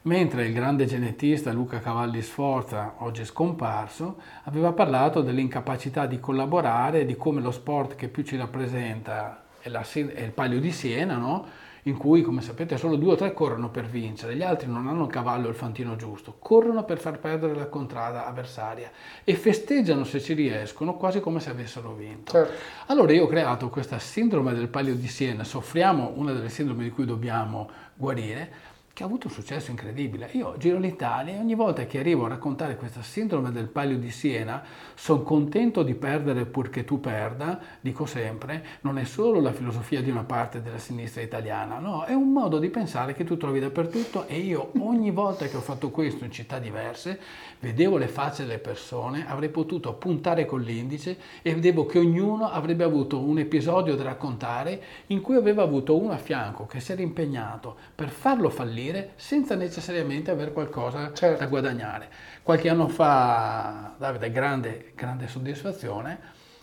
[0.02, 7.16] Mentre il grande genetista Luca Cavalli Sforza, oggi scomparso, aveva parlato dell'incapacità di collaborare, di
[7.16, 11.68] come lo sport che più ci rappresenta è, la, è il Palio di Siena, no?
[11.90, 15.04] In cui, come sapete, solo due o tre corrono per vincere, gli altri non hanno
[15.04, 18.90] il cavallo o il fantino giusto, corrono per far perdere la contrada avversaria
[19.24, 22.32] e festeggiano se ci riescono quasi come se avessero vinto.
[22.32, 22.54] Certo.
[22.88, 26.92] Allora io ho creato questa sindrome del palio di Siena, soffriamo una delle sindrome di
[26.92, 28.52] cui dobbiamo guarire,
[29.00, 30.28] che ha avuto un successo incredibile.
[30.34, 34.12] Io giro l'Italia e ogni volta che arrivo a raccontare questa sindrome del palio di
[34.12, 34.62] Siena,
[34.94, 40.10] sono contento di perdere purché tu perda, dico sempre, non è solo la filosofia di
[40.10, 44.28] una parte della sinistra italiana, no, è un modo di pensare che tu trovi dappertutto
[44.28, 47.18] e io ogni volta che ho fatto questo in città diverse,
[47.60, 52.84] vedevo le facce delle persone, avrei potuto puntare con l'indice e vedevo che ognuno avrebbe
[52.84, 57.02] avuto un episodio da raccontare in cui aveva avuto uno a fianco che si era
[57.02, 61.40] impegnato per farlo fallire dire senza necessariamente avere qualcosa certo.
[61.40, 62.10] da guadagnare.
[62.44, 66.20] Qualche anno fa, Davide, grande, grande soddisfazione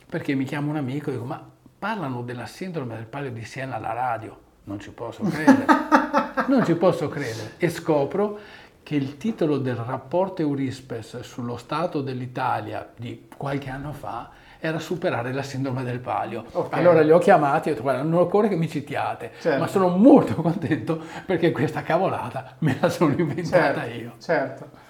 [0.08, 1.44] perché mi chiama un amico e dico ma
[1.78, 4.44] parlano della sindrome del palio di Siena alla radio.
[4.64, 5.66] Non ci posso credere.
[6.48, 7.52] non ci posso credere.
[7.58, 8.38] E scopro
[8.82, 14.30] che il titolo del rapporto Eurispes sullo stato dell'Italia di qualche anno fa
[14.66, 16.44] era superare la sindrome del palio.
[16.50, 16.78] Okay.
[16.78, 19.58] Allora li ho chiamati e ho detto guarda non occorre che mi citiate, certo.
[19.58, 23.94] ma sono molto contento perché questa cavolata me la sono inventata certo.
[23.94, 24.12] io.
[24.18, 24.84] Certo.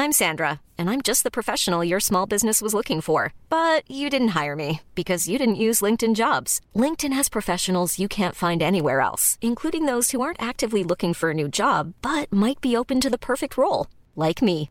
[0.00, 3.34] I'm Sandra, and I'm just the professional your small business was looking for.
[3.50, 6.62] But you didn't hire me because you didn't use LinkedIn jobs.
[6.74, 11.30] LinkedIn has professionals you can't find anywhere else, including those who aren't actively looking for
[11.30, 14.70] a new job, but might be open to the perfect role, like me.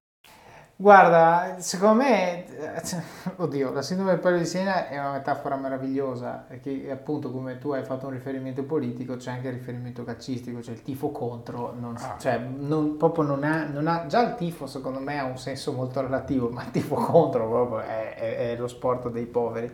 [0.81, 2.43] Guarda, secondo me,
[3.37, 7.69] oddio, la sindrome del palio di Siena è una metafora meravigliosa, perché appunto come tu
[7.69, 11.97] hai fatto un riferimento politico, c'è anche il riferimento calcistico, cioè il tifo contro, non,
[11.97, 12.17] ah.
[12.17, 15.71] cioè non, proprio non ha, non ha, già il tifo secondo me ha un senso
[15.71, 19.71] molto relativo, ma il tifo contro proprio è, è, è lo sport dei poveri.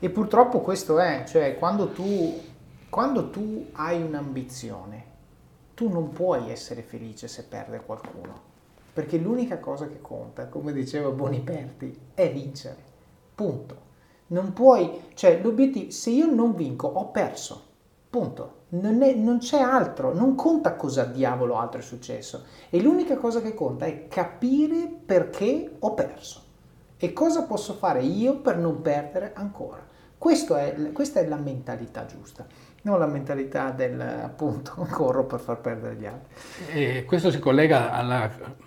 [0.00, 2.42] E purtroppo questo è, cioè quando tu,
[2.90, 5.04] quando tu hai un'ambizione,
[5.74, 8.45] tu non puoi essere felice se perde qualcuno
[8.96, 12.78] perché l'unica cosa che conta, come diceva Boniperti, è vincere.
[13.34, 13.76] Punto.
[14.28, 17.62] Non puoi, cioè l'obiettivo, se io non vinco, ho perso.
[18.08, 18.54] Punto.
[18.70, 22.44] Non, è, non c'è altro, non conta cosa diavolo altro è successo.
[22.70, 26.40] E l'unica cosa che conta è capire perché ho perso
[26.96, 29.84] e cosa posso fare io per non perdere ancora.
[30.16, 32.46] È, questa è la mentalità giusta,
[32.82, 36.34] non la mentalità del appunto corro per far perdere gli altri.
[36.72, 38.65] E questo si collega alla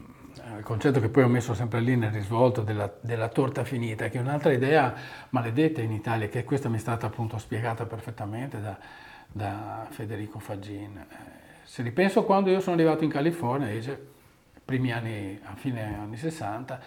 [0.60, 4.18] il concetto che poi ho messo sempre lì nel risvolto della, della, torta finita, che
[4.18, 4.94] è un'altra idea
[5.30, 8.78] maledetta in Italia, che questa mi è stata appunto spiegata perfettamente da,
[9.32, 10.98] da Federico Faggin.
[10.98, 11.06] Eh,
[11.64, 13.98] se ripenso quando io sono arrivato in California, dice,
[14.66, 16.80] primi anni, a fine anni 60,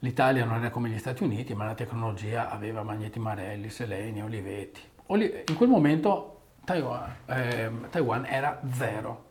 [0.00, 4.82] l'Italia non era come gli Stati Uniti, ma la tecnologia aveva Magneti Marelli, Seleni, Olivetti.
[5.06, 9.24] In quel momento Taiwan, eh, Taiwan era zero,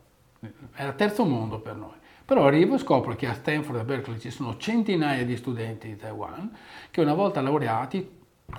[0.74, 2.06] era terzo mondo per noi.
[2.28, 5.96] Però arrivo e scopro che a Stanford e Berkeley ci sono centinaia di studenti di
[5.96, 6.54] Taiwan
[6.90, 8.06] che una volta laureati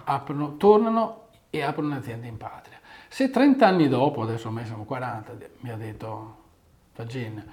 [0.05, 2.80] aprono, tornano e aprono un'azienda in patria.
[3.07, 6.38] Se 30 anni dopo, adesso ormai siamo 40, mi ha detto
[6.93, 7.45] Fagin,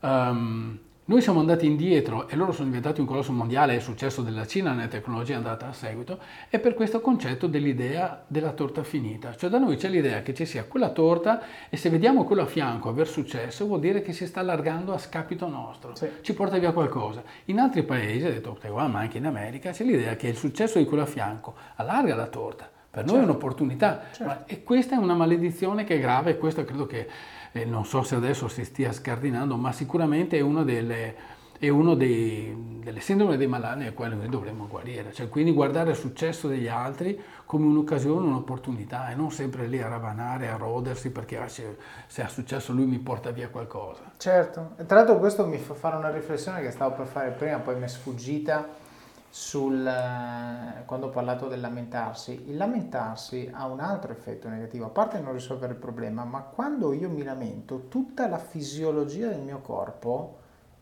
[0.00, 0.78] um,
[1.10, 4.46] noi siamo andati indietro e loro sono diventati un colosso mondiale, è il successo della
[4.46, 9.34] Cina nella tecnologia è andata a seguito, è per questo concetto dell'idea della torta finita.
[9.34, 12.46] Cioè da noi c'è l'idea che ci sia quella torta e se vediamo quello a
[12.46, 16.08] fianco aver successo vuol dire che si sta allargando a scapito nostro, sì.
[16.20, 17.24] ci porta via qualcosa.
[17.46, 20.78] In altri paesi, ha detto Taiwan ma anche in America, c'è l'idea che il successo
[20.78, 22.70] di quello a fianco allarga la torta.
[22.88, 23.26] Per noi certo.
[23.26, 24.44] è un'opportunità certo.
[24.46, 27.08] e questa è una maledizione che è grave e questo credo che
[27.52, 31.14] eh, non so se adesso si stia scardinando, ma sicuramente è una delle,
[31.58, 35.12] è uno dei, delle sindrome dei malani a quale noi dovremmo guarire.
[35.12, 39.88] Cioè, quindi guardare il successo degli altri come un'occasione, un'opportunità e non sempre lì a
[39.88, 41.76] ravanare, a rodersi perché ah, se,
[42.06, 44.12] se, ha successo lui mi porta via qualcosa.
[44.16, 47.76] Certo, tra l'altro questo mi fa fare una riflessione che stavo per fare prima, poi
[47.76, 48.79] mi è sfuggita
[49.30, 54.90] sul, eh, quando ho parlato del lamentarsi, il lamentarsi ha un altro effetto negativo, a
[54.90, 59.60] parte non risolvere il problema, ma quando io mi lamento, tutta la fisiologia del mio
[59.60, 60.38] corpo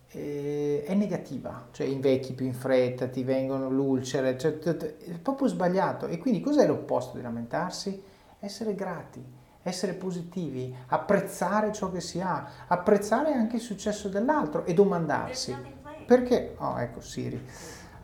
[0.08, 6.06] eh, è negativa, cioè invecchi più in fretta, ti vengono l'ulcere, cioè, è proprio sbagliato.
[6.06, 8.02] E quindi cos'è l'opposto di lamentarsi?
[8.40, 9.22] Essere grati,
[9.62, 15.76] essere positivi, apprezzare ciò che si ha, apprezzare anche il successo dell'altro e domandarsi.
[16.06, 17.44] Perché, oh ecco Siri,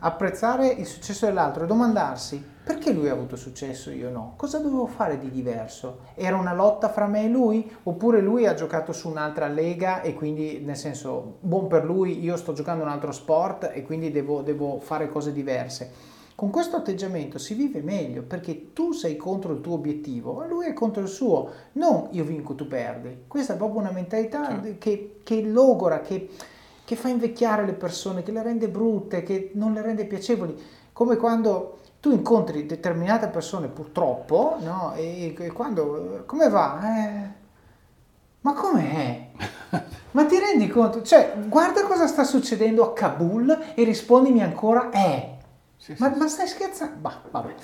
[0.05, 4.33] apprezzare il successo dell'altro e domandarsi perché lui ha avuto successo e io no?
[4.37, 5.99] Cosa dovevo fare di diverso?
[6.15, 7.71] Era una lotta fra me e lui?
[7.83, 12.35] Oppure lui ha giocato su un'altra lega e quindi, nel senso, buon per lui, io
[12.37, 16.13] sto giocando un altro sport e quindi devo, devo fare cose diverse.
[16.33, 20.65] Con questo atteggiamento si vive meglio perché tu sei contro il tuo obiettivo e lui
[20.65, 23.25] è contro il suo, non io vinco, tu perdi.
[23.27, 24.77] Questa è proprio una mentalità sì.
[24.79, 26.29] che, che logora, che,
[26.85, 30.55] che fa invecchiare le persone, che le rende brutte, che non le rende piacevoli.
[30.93, 34.93] Come quando tu incontri determinate persone purtroppo, no?
[34.95, 36.79] E, e quando, come va?
[36.83, 37.29] Eh,
[38.41, 39.29] ma com'è?
[40.11, 41.01] ma ti rendi conto?
[41.01, 45.37] Cioè, guarda cosa sta succedendo a Kabul e rispondimi ancora, eh.
[45.77, 46.19] Sì, ma, sì.
[46.19, 46.97] ma, stai scherzando?
[46.99, 47.55] Bah, vabbè.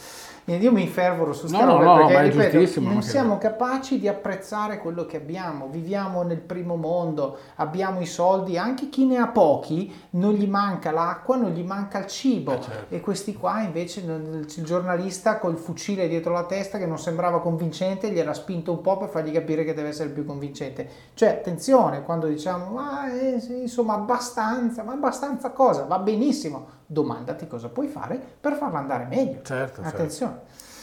[0.45, 4.07] Io mi infervoro su sta no, roba no, perché no, ripeto, non siamo capaci di
[4.07, 5.67] apprezzare quello che abbiamo.
[5.67, 10.91] Viviamo nel primo mondo, abbiamo i soldi, anche chi ne ha pochi non gli manca
[10.91, 12.53] l'acqua, non gli manca il cibo.
[12.53, 12.95] Eh, certo.
[12.95, 18.11] E questi qua invece il giornalista col fucile dietro la testa che non sembrava convincente,
[18.11, 20.89] gli era spinto un po' per fargli capire che deve essere più convincente.
[21.13, 25.83] Cioè, attenzione, quando diciamo, ma eh, sì, insomma, abbastanza, ma abbastanza cosa?
[25.83, 29.41] Va benissimo domandati cosa puoi fare per farla andare meglio.
[29.43, 29.81] Certo, certo.
[29.81, 30.30] Attenzione.
[30.30, 30.30] Certo.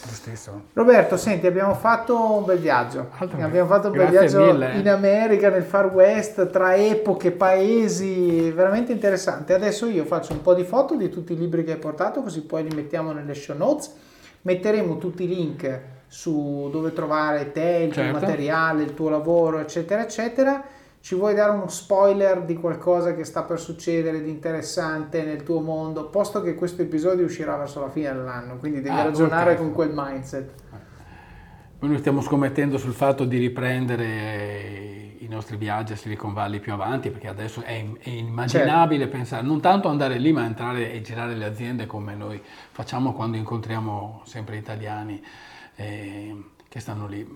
[0.01, 0.63] Giustissimo.
[0.73, 3.09] Roberto, senti, abbiamo fatto un bel viaggio.
[3.17, 4.75] Altro abbiamo fatto un bel viaggio mille.
[4.75, 9.53] in America, nel Far West, tra epoche, paesi, veramente interessante.
[9.53, 12.41] Adesso io faccio un po' di foto di tutti i libri che hai portato, così
[12.41, 13.93] poi li mettiamo nelle show notes.
[14.41, 18.11] Metteremo tutti i link su dove trovare te, il certo.
[18.11, 20.63] tuo materiale, il tuo lavoro, eccetera, eccetera
[21.01, 25.61] ci vuoi dare uno spoiler di qualcosa che sta per succedere di interessante nel tuo
[25.61, 29.71] mondo, posto che questo episodio uscirà verso la fine dell'anno, quindi devi ah, ragionare con
[29.73, 30.51] quel mindset.
[31.79, 37.09] Noi stiamo scommettendo sul fatto di riprendere i nostri viaggi a Silicon Valley più avanti,
[37.09, 39.17] perché adesso è, è immaginabile certo.
[39.17, 42.41] pensare, non tanto andare lì, ma entrare e girare le aziende come noi
[42.71, 45.23] facciamo quando incontriamo sempre italiani.
[45.75, 46.35] Eh,
[46.69, 47.27] che stanno lì.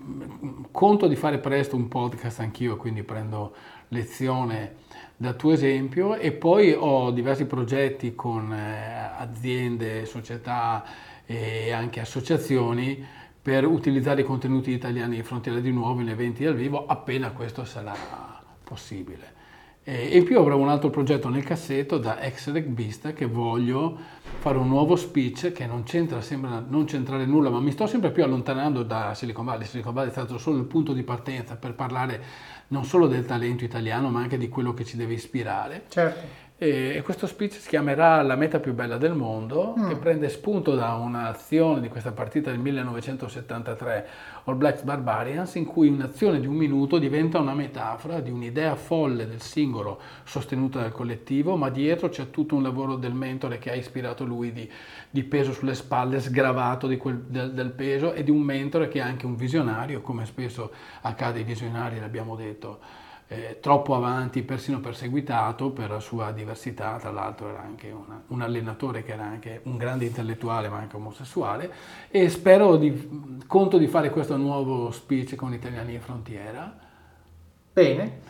[0.70, 3.54] Conto di fare presto un podcast anch'io, quindi prendo
[3.88, 4.76] lezione
[5.16, 10.84] dal tuo esempio e poi ho diversi progetti con eh, aziende, società
[11.26, 13.04] e anche associazioni
[13.42, 17.64] per utilizzare i contenuti italiani di Frontiera di Nuovo in eventi dal vivo appena questo
[17.64, 17.94] sarà
[18.62, 19.33] possibile.
[19.86, 23.94] E in più avrò un altro progetto nel cassetto da ex rugbista che voglio
[24.38, 28.10] fare un nuovo speech che non c'entra, sembra non c'entrare nulla, ma mi sto sempre
[28.10, 29.66] più allontanando da Silicon Valley.
[29.66, 32.22] Silicon Valley è stato solo il punto di partenza per parlare
[32.68, 35.84] non solo del talento italiano, ma anche di quello che ci deve ispirare.
[35.88, 36.26] Certo.
[36.56, 39.88] E, questo speech si chiamerà La meta più bella del mondo, mm.
[39.88, 44.06] che prende spunto da un'azione di questa partita del 1973,
[44.44, 49.26] All Blacks Barbarians, in cui un'azione di un minuto diventa una metafora di un'idea folle
[49.26, 53.74] del singolo sostenuta dal collettivo, ma dietro c'è tutto un lavoro del mentore che ha
[53.74, 54.70] ispirato lui di,
[55.10, 59.02] di peso sulle spalle, sgravato quel, del, del peso, e di un mentore che è
[59.02, 65.70] anche un visionario, come spesso accade ai visionari, l'abbiamo detto eh, troppo avanti, persino perseguitato
[65.70, 69.76] per la sua diversità, tra l'altro era anche una, un allenatore che era anche un
[69.76, 71.72] grande intellettuale ma anche omosessuale.
[72.10, 76.78] E spero di, conto di fare questo nuovo speech con Italiani in Frontiera.
[77.72, 78.20] Bene,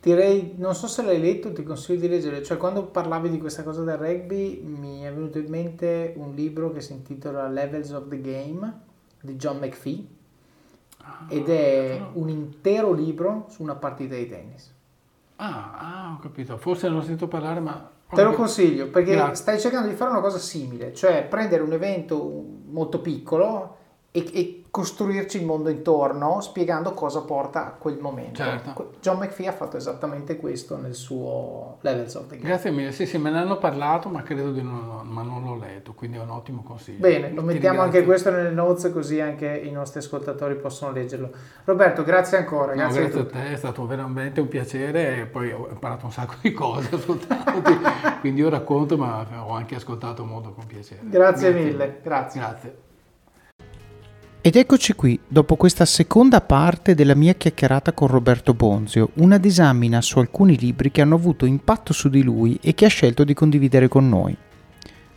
[0.00, 3.62] direi, non so se l'hai letto, ti consiglio di leggere, cioè quando parlavi di questa
[3.62, 8.08] cosa del rugby mi è venuto in mente un libro che si intitola Levels of
[8.08, 8.80] the Game
[9.20, 10.18] di John McPhee
[11.28, 14.74] ed è un intero libro su una partita di tennis.
[15.36, 16.56] Ah, ah, ho capito.
[16.58, 17.90] Forse non ho sentito parlare, ma...
[18.12, 19.36] Te lo consiglio perché Grazie.
[19.36, 23.76] stai cercando di fare una cosa simile, cioè prendere un evento molto piccolo
[24.10, 28.42] e, e, costruirci il mondo intorno spiegando cosa porta a quel momento.
[28.42, 28.92] Certo.
[29.00, 32.48] John McPhee ha fatto esattamente questo nel suo Levels of the Game.
[32.48, 35.56] Grazie mille, sì sì me ne hanno parlato ma credo di non, ma non l'ho
[35.56, 36.98] letto, quindi è un ottimo consiglio.
[36.98, 41.30] Bene, lo mettiamo anche questo nelle notes così anche i nostri ascoltatori possono leggerlo.
[41.64, 42.72] Roberto, grazie ancora.
[42.72, 46.06] Grazie, no, grazie a, a, te, è stato veramente un piacere e poi ho imparato
[46.06, 46.88] un sacco di cose
[48.20, 51.00] quindi io racconto ma ho anche ascoltato molto con piacere.
[51.02, 51.52] Grazie, grazie.
[51.52, 52.40] mille, grazie.
[52.40, 52.88] Grazie.
[54.42, 60.00] Ed eccoci qui, dopo questa seconda parte della mia chiacchierata con Roberto Bonzio, una disamina
[60.00, 63.34] su alcuni libri che hanno avuto impatto su di lui e che ha scelto di
[63.34, 64.34] condividere con noi.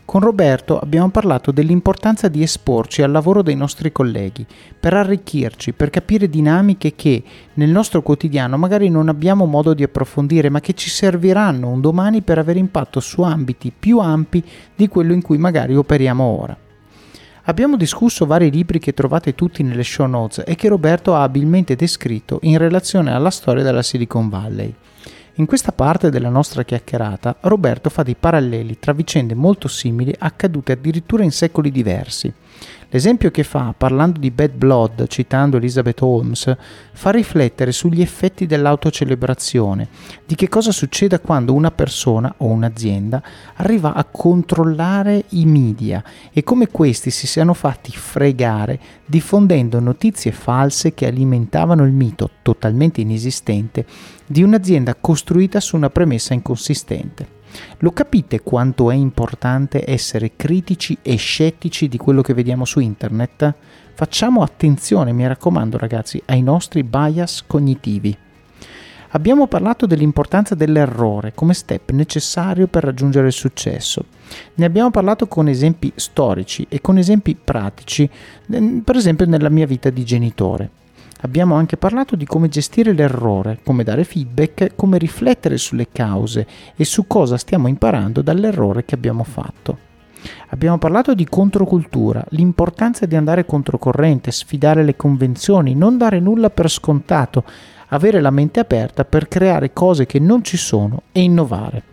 [0.04, 4.46] Con Roberto abbiamo parlato dell'importanza di esporci al lavoro dei nostri colleghi,
[4.78, 10.50] per arricchirci, per capire dinamiche che nel nostro quotidiano magari non abbiamo modo di approfondire,
[10.50, 14.44] ma che ci serviranno un domani per avere impatto su ambiti più ampi
[14.76, 16.63] di quello in cui magari operiamo ora.
[17.46, 21.76] Abbiamo discusso vari libri che trovate tutti nelle show notes e che Roberto ha abilmente
[21.76, 24.74] descritto in relazione alla storia della Silicon Valley.
[25.34, 30.72] In questa parte della nostra chiacchierata Roberto fa dei paralleli tra vicende molto simili accadute
[30.72, 32.34] addirittura in secoli diversi.
[32.94, 36.56] L'esempio che fa, parlando di Bad Blood, citando Elizabeth Holmes,
[36.92, 39.88] fa riflettere sugli effetti dell'autocelebrazione,
[40.24, 43.24] di che cosa succede quando una persona o un'azienda
[43.56, 50.94] arriva a controllare i media e come questi si siano fatti fregare diffondendo notizie false
[50.94, 53.88] che alimentavano il mito totalmente inesistente
[54.28, 57.42] di un'azienda costruita su una premessa inconsistente.
[57.80, 63.54] Lo capite quanto è importante essere critici e scettici di quello che vediamo su internet?
[63.94, 68.18] Facciamo attenzione, mi raccomando ragazzi, ai nostri bias cognitivi.
[69.16, 74.06] Abbiamo parlato dell'importanza dell'errore come step necessario per raggiungere il successo.
[74.56, 78.10] Ne abbiamo parlato con esempi storici e con esempi pratici,
[78.84, 80.82] per esempio nella mia vita di genitore.
[81.24, 86.46] Abbiamo anche parlato di come gestire l'errore, come dare feedback, come riflettere sulle cause
[86.76, 89.92] e su cosa stiamo imparando dall'errore che abbiamo fatto.
[90.50, 96.70] Abbiamo parlato di controcultura, l'importanza di andare controcorrente, sfidare le convenzioni, non dare nulla per
[96.70, 97.46] scontato,
[97.88, 101.93] avere la mente aperta per creare cose che non ci sono e innovare.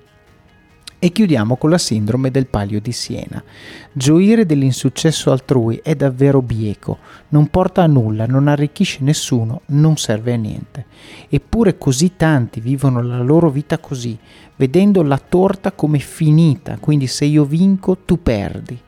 [1.03, 3.43] E chiudiamo con la sindrome del palio di Siena.
[3.91, 6.99] Gioire dell'insuccesso altrui è davvero bieco,
[7.29, 10.85] non porta a nulla, non arricchisce nessuno, non serve a niente.
[11.31, 14.19] Eppure così tanti vivono la loro vita così,
[14.57, 18.79] vedendo la torta come finita, quindi se io vinco tu perdi.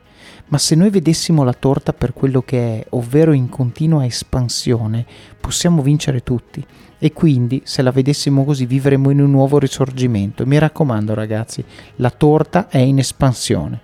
[0.49, 5.03] Ma se noi vedessimo la torta per quello che è, ovvero in continua espansione,
[5.39, 6.63] possiamo vincere tutti
[7.03, 10.45] e quindi se la vedessimo così vivremmo in un nuovo risorgimento.
[10.45, 11.61] Mi raccomando ragazzi,
[11.97, 13.81] la torta è in espansione.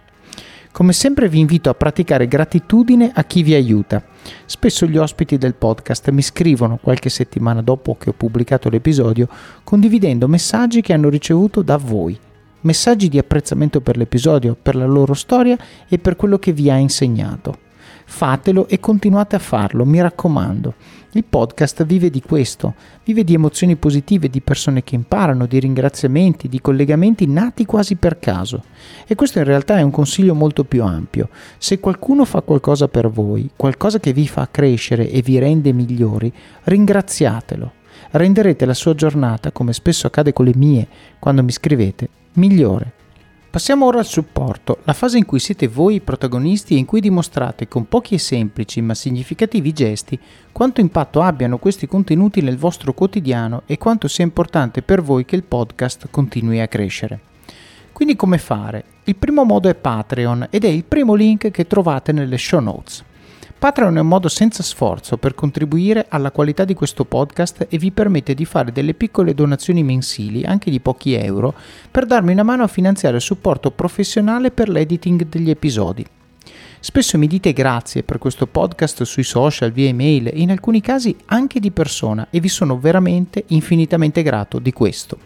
[0.71, 4.01] Come sempre vi invito a praticare gratitudine a chi vi aiuta.
[4.45, 9.27] Spesso gli ospiti del podcast mi scrivono qualche settimana dopo che ho pubblicato l'episodio
[9.65, 12.17] condividendo messaggi che hanno ricevuto da voi.
[12.61, 15.57] Messaggi di apprezzamento per l'episodio, per la loro storia
[15.89, 17.67] e per quello che vi ha insegnato.
[18.11, 20.73] Fatelo e continuate a farlo, mi raccomando.
[21.11, 22.73] Il podcast vive di questo,
[23.05, 28.17] vive di emozioni positive, di persone che imparano, di ringraziamenti, di collegamenti nati quasi per
[28.19, 28.63] caso.
[29.07, 31.29] E questo in realtà è un consiglio molto più ampio.
[31.59, 36.33] Se qualcuno fa qualcosa per voi, qualcosa che vi fa crescere e vi rende migliori,
[36.63, 37.71] ringraziatelo.
[38.11, 40.87] Renderete la sua giornata, come spesso accade con le mie,
[41.19, 42.93] quando mi scrivete, migliore.
[43.51, 47.01] Passiamo ora al supporto, la fase in cui siete voi i protagonisti e in cui
[47.01, 50.19] dimostrate con pochi e semplici ma significativi gesti
[50.51, 55.35] quanto impatto abbiano questi contenuti nel vostro quotidiano e quanto sia importante per voi che
[55.35, 57.21] il podcast continui a crescere.
[57.91, 58.83] Quindi come fare?
[59.05, 63.03] Il primo modo è Patreon ed è il primo link che trovate nelle show notes.
[63.59, 67.91] Patreon è un modo senza sforzo per contribuire alla qualità di questo podcast e vi
[67.91, 71.53] permette di fare delle piccole donazioni mensili, anche di pochi euro,
[71.91, 76.05] per darmi una mano a finanziare il supporto professionale per l'editing degli episodi.
[76.79, 81.13] Spesso mi dite grazie per questo podcast sui social, via email e in alcuni casi
[81.25, 85.17] anche di persona e vi sono veramente infinitamente grato di questo.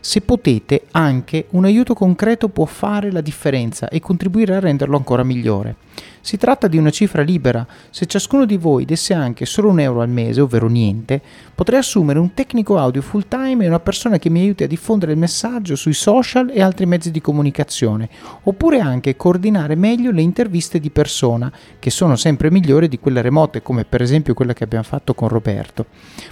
[0.00, 5.24] Se potete, anche un aiuto concreto può fare la differenza e contribuire a renderlo ancora
[5.24, 5.76] migliore.
[6.20, 7.66] Si tratta di una cifra libera.
[7.90, 11.20] Se ciascuno di voi desse anche solo un euro al mese, ovvero niente,
[11.54, 15.12] potrei assumere un tecnico audio full time e una persona che mi aiuti a diffondere
[15.12, 18.08] il messaggio sui social e altri mezzi di comunicazione,
[18.42, 23.62] oppure anche coordinare meglio le interviste di persona, che sono sempre migliori di quelle remote,
[23.62, 25.86] come per esempio quella che abbiamo fatto con Roberto.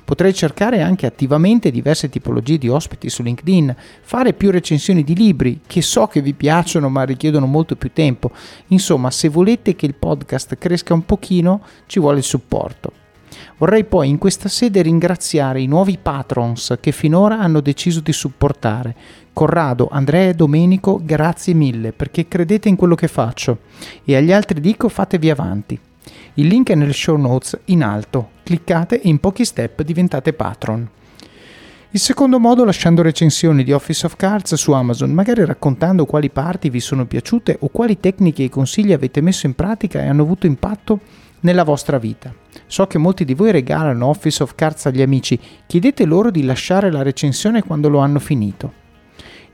[0.04, 5.60] Potrei cercare anche attivamente diverse tipologie di ospiti su LinkedIn, fare più recensioni di libri,
[5.66, 8.30] che so che vi piacciono ma richiedono molto più tempo.
[8.68, 12.92] Insomma, se volete che il podcast cresca un pochino, ci vuole il supporto.
[13.58, 18.94] Vorrei poi in questa sede ringraziare i nuovi patrons che finora hanno deciso di supportare.
[19.32, 23.60] Corrado, Andrea e Domenico, grazie mille perché credete in quello che faccio.
[24.04, 25.78] E agli altri dico fatevi avanti.
[26.34, 28.30] Il link è nelle show notes in alto.
[28.42, 30.88] Cliccate e in pochi step diventate patron.
[31.90, 36.68] Il secondo modo lasciando recensioni di Office of Cards su Amazon, magari raccontando quali parti
[36.68, 40.46] vi sono piaciute o quali tecniche e consigli avete messo in pratica e hanno avuto
[40.46, 41.00] impatto
[41.40, 42.34] nella vostra vita.
[42.66, 46.90] So che molti di voi regalano Office of Cards agli amici, chiedete loro di lasciare
[46.90, 48.84] la recensione quando lo hanno finito.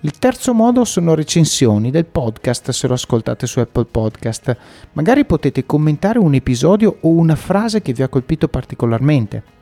[0.00, 4.56] Il terzo modo sono recensioni del podcast se lo ascoltate su Apple Podcast.
[4.94, 9.60] Magari potete commentare un episodio o una frase che vi ha colpito particolarmente.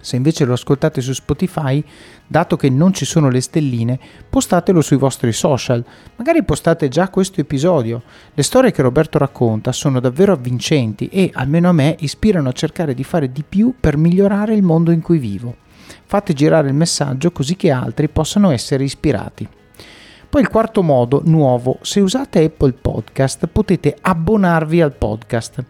[0.00, 1.82] Se invece lo ascoltate su Spotify,
[2.26, 3.98] dato che non ci sono le stelline,
[4.28, 5.84] postatelo sui vostri social.
[6.16, 8.02] Magari postate già questo episodio.
[8.34, 12.94] Le storie che Roberto racconta sono davvero avvincenti e, almeno a me, ispirano a cercare
[12.94, 15.56] di fare di più per migliorare il mondo in cui vivo.
[16.04, 19.48] Fate girare il messaggio così che altri possano essere ispirati.
[20.28, 25.64] Poi il quarto modo, nuovo, se usate Apple Podcast potete abbonarvi al podcast.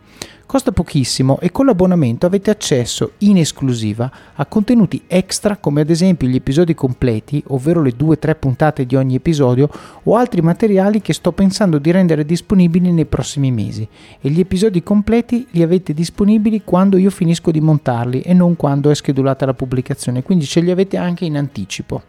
[0.47, 6.28] Costa pochissimo e con l'abbonamento avete accesso in esclusiva a contenuti extra come ad esempio
[6.28, 9.68] gli episodi completi, ovvero le 2-3 puntate di ogni episodio
[10.05, 13.89] o altri materiali che sto pensando di rendere disponibili nei prossimi mesi.
[14.20, 18.90] E gli episodi completi li avete disponibili quando io finisco di montarli e non quando
[18.90, 22.02] è schedulata la pubblicazione, quindi ce li avete anche in anticipo.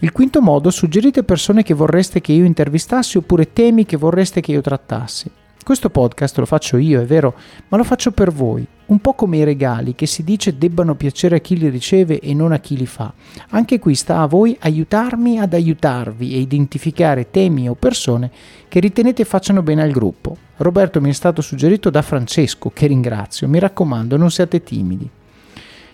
[0.00, 4.52] Il quinto modo, suggerite persone che vorreste che io intervistassi oppure temi che vorreste che
[4.52, 5.30] io trattassi.
[5.64, 7.34] Questo podcast lo faccio io, è vero,
[7.68, 11.36] ma lo faccio per voi, un po' come i regali che si dice debbano piacere
[11.36, 13.10] a chi li riceve e non a chi li fa.
[13.48, 18.30] Anche qui sta a voi aiutarmi ad aiutarvi e identificare temi o persone
[18.68, 20.36] che ritenete facciano bene al gruppo.
[20.58, 23.48] Roberto mi è stato suggerito da Francesco, che ringrazio.
[23.48, 25.08] Mi raccomando, non siate timidi.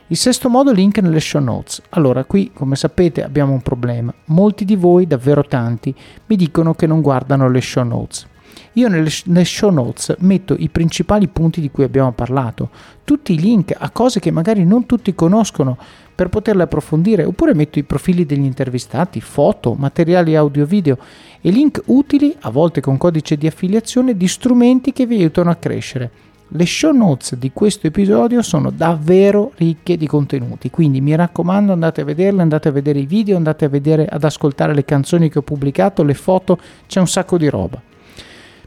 [0.09, 1.81] Il sesto modo, link nelle show notes.
[1.91, 4.13] Allora, qui, come sapete, abbiamo un problema.
[4.25, 5.95] Molti di voi, davvero tanti,
[6.27, 8.27] mi dicono che non guardano le show notes.
[8.75, 12.71] Io nelle, show notes metto i principali punti di cui abbiamo parlato,
[13.03, 15.77] tutti i link a cose che magari non tutti conoscono
[16.15, 20.99] per poterle approfondire, oppure metto i profili degli intervistati, foto, materiali audio-video
[21.41, 25.57] e link utili, a volte con codice di affiliazione, di strumenti che vi aiutano a
[25.57, 26.11] crescere.
[26.47, 32.03] Le show notes di questo episodio sono davvero ricche di contenuti, quindi mi raccomando andate
[32.03, 35.39] a vederle, andate a vedere i video, andate a vedere, ad ascoltare le canzoni che
[35.39, 37.81] ho pubblicato, le foto, c'è un sacco di roba.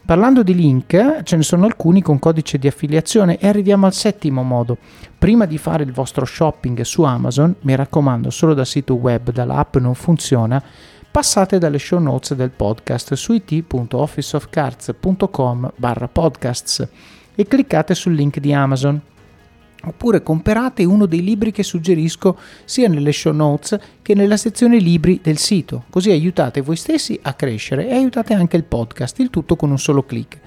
[0.05, 4.43] Parlando di link, ce ne sono alcuni con codice di affiliazione e arriviamo al settimo
[4.43, 4.75] modo.
[5.17, 9.77] Prima di fare il vostro shopping su Amazon, mi raccomando, solo dal sito web, dall'app
[9.77, 10.61] non funziona,
[11.09, 16.85] passate dalle show notes del podcast su it.officeofcards.com barra podcasts
[17.33, 18.99] e cliccate sul link di Amazon
[19.85, 25.19] oppure comprate uno dei libri che suggerisco sia nelle show notes che nella sezione libri
[25.21, 29.55] del sito, così aiutate voi stessi a crescere e aiutate anche il podcast, il tutto
[29.55, 30.39] con un solo clic.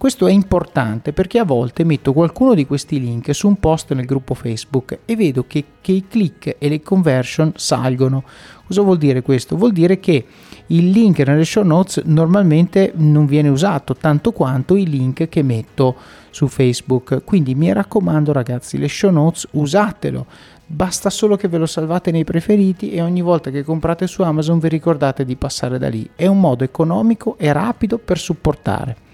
[0.00, 4.06] Questo è importante perché a volte metto qualcuno di questi link su un post nel
[4.06, 8.24] gruppo Facebook e vedo che, che i click e le conversion salgono.
[8.66, 9.58] Cosa vuol dire questo?
[9.58, 10.24] Vuol dire che
[10.68, 15.96] il link nelle show notes normalmente non viene usato tanto quanto i link che metto
[16.30, 17.22] su Facebook.
[17.22, 20.24] Quindi mi raccomando ragazzi, le show notes usatelo.
[20.64, 24.60] Basta solo che ve lo salvate nei preferiti e ogni volta che comprate su Amazon
[24.60, 26.08] vi ricordate di passare da lì.
[26.16, 29.08] È un modo economico e rapido per supportare.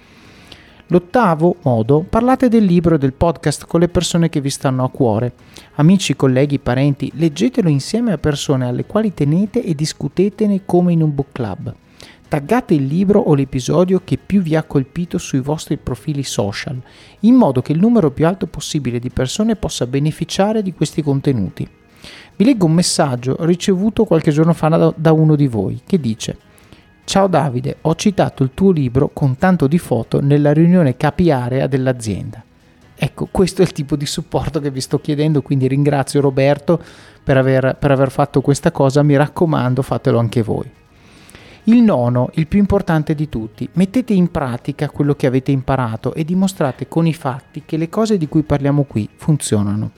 [0.91, 4.89] L'ottavo modo, parlate del libro e del podcast con le persone che vi stanno a
[4.89, 5.33] cuore.
[5.75, 11.13] Amici, colleghi, parenti, leggetelo insieme a persone alle quali tenete e discutetene come in un
[11.13, 11.75] book club.
[12.29, 16.81] Taggate il libro o l'episodio che più vi ha colpito sui vostri profili social,
[17.21, 21.69] in modo che il numero più alto possibile di persone possa beneficiare di questi contenuti.
[22.37, 26.46] Vi leggo un messaggio ricevuto qualche giorno fa da uno di voi che dice
[27.09, 31.69] Ciao Davide, ho citato il tuo libro con tanto di foto nella riunione capi area
[31.69, 32.43] dell'azienda.
[32.97, 36.83] Ecco, questo è il tipo di supporto che vi sto chiedendo, quindi ringrazio Roberto
[37.23, 40.69] per aver, per aver fatto questa cosa, mi raccomando fatelo anche voi.
[41.65, 46.25] Il nono, il più importante di tutti, mettete in pratica quello che avete imparato e
[46.25, 49.93] dimostrate con i fatti che le cose di cui parliamo qui funzionano.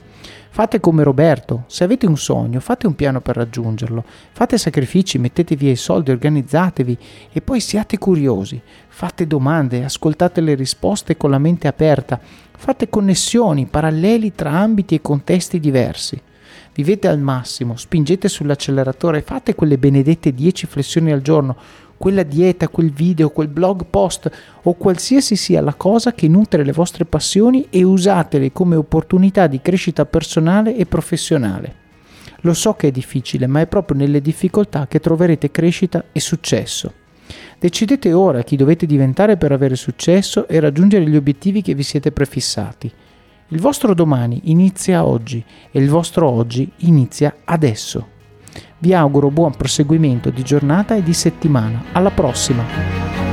[0.51, 5.55] Fate come Roberto, se avete un sogno, fate un piano per raggiungerlo, fate sacrifici, mettete
[5.55, 6.97] via i soldi, organizzatevi.
[7.31, 12.19] E poi siate curiosi, fate domande, ascoltate le risposte con la mente aperta,
[12.57, 16.19] fate connessioni, paralleli tra ambiti e contesti diversi.
[16.73, 21.55] Vivete al massimo, spingete sull'acceleratore, fate quelle benedette 10 flessioni al giorno,
[21.99, 24.31] quella dieta, quel video, quel blog post
[24.63, 29.61] o qualsiasi sia la cosa che nutre le vostre passioni e usatele come opportunità di
[29.61, 31.75] crescita personale e professionale.
[32.43, 36.93] Lo so che è difficile, ma è proprio nelle difficoltà che troverete crescita e successo.
[37.59, 42.13] Decidete ora chi dovete diventare per avere successo e raggiungere gli obiettivi che vi siete
[42.13, 42.89] prefissati.
[43.49, 48.17] Il vostro domani inizia oggi e il vostro oggi inizia adesso.
[48.77, 51.83] Vi auguro buon proseguimento di giornata e di settimana.
[51.91, 53.28] Alla prossima!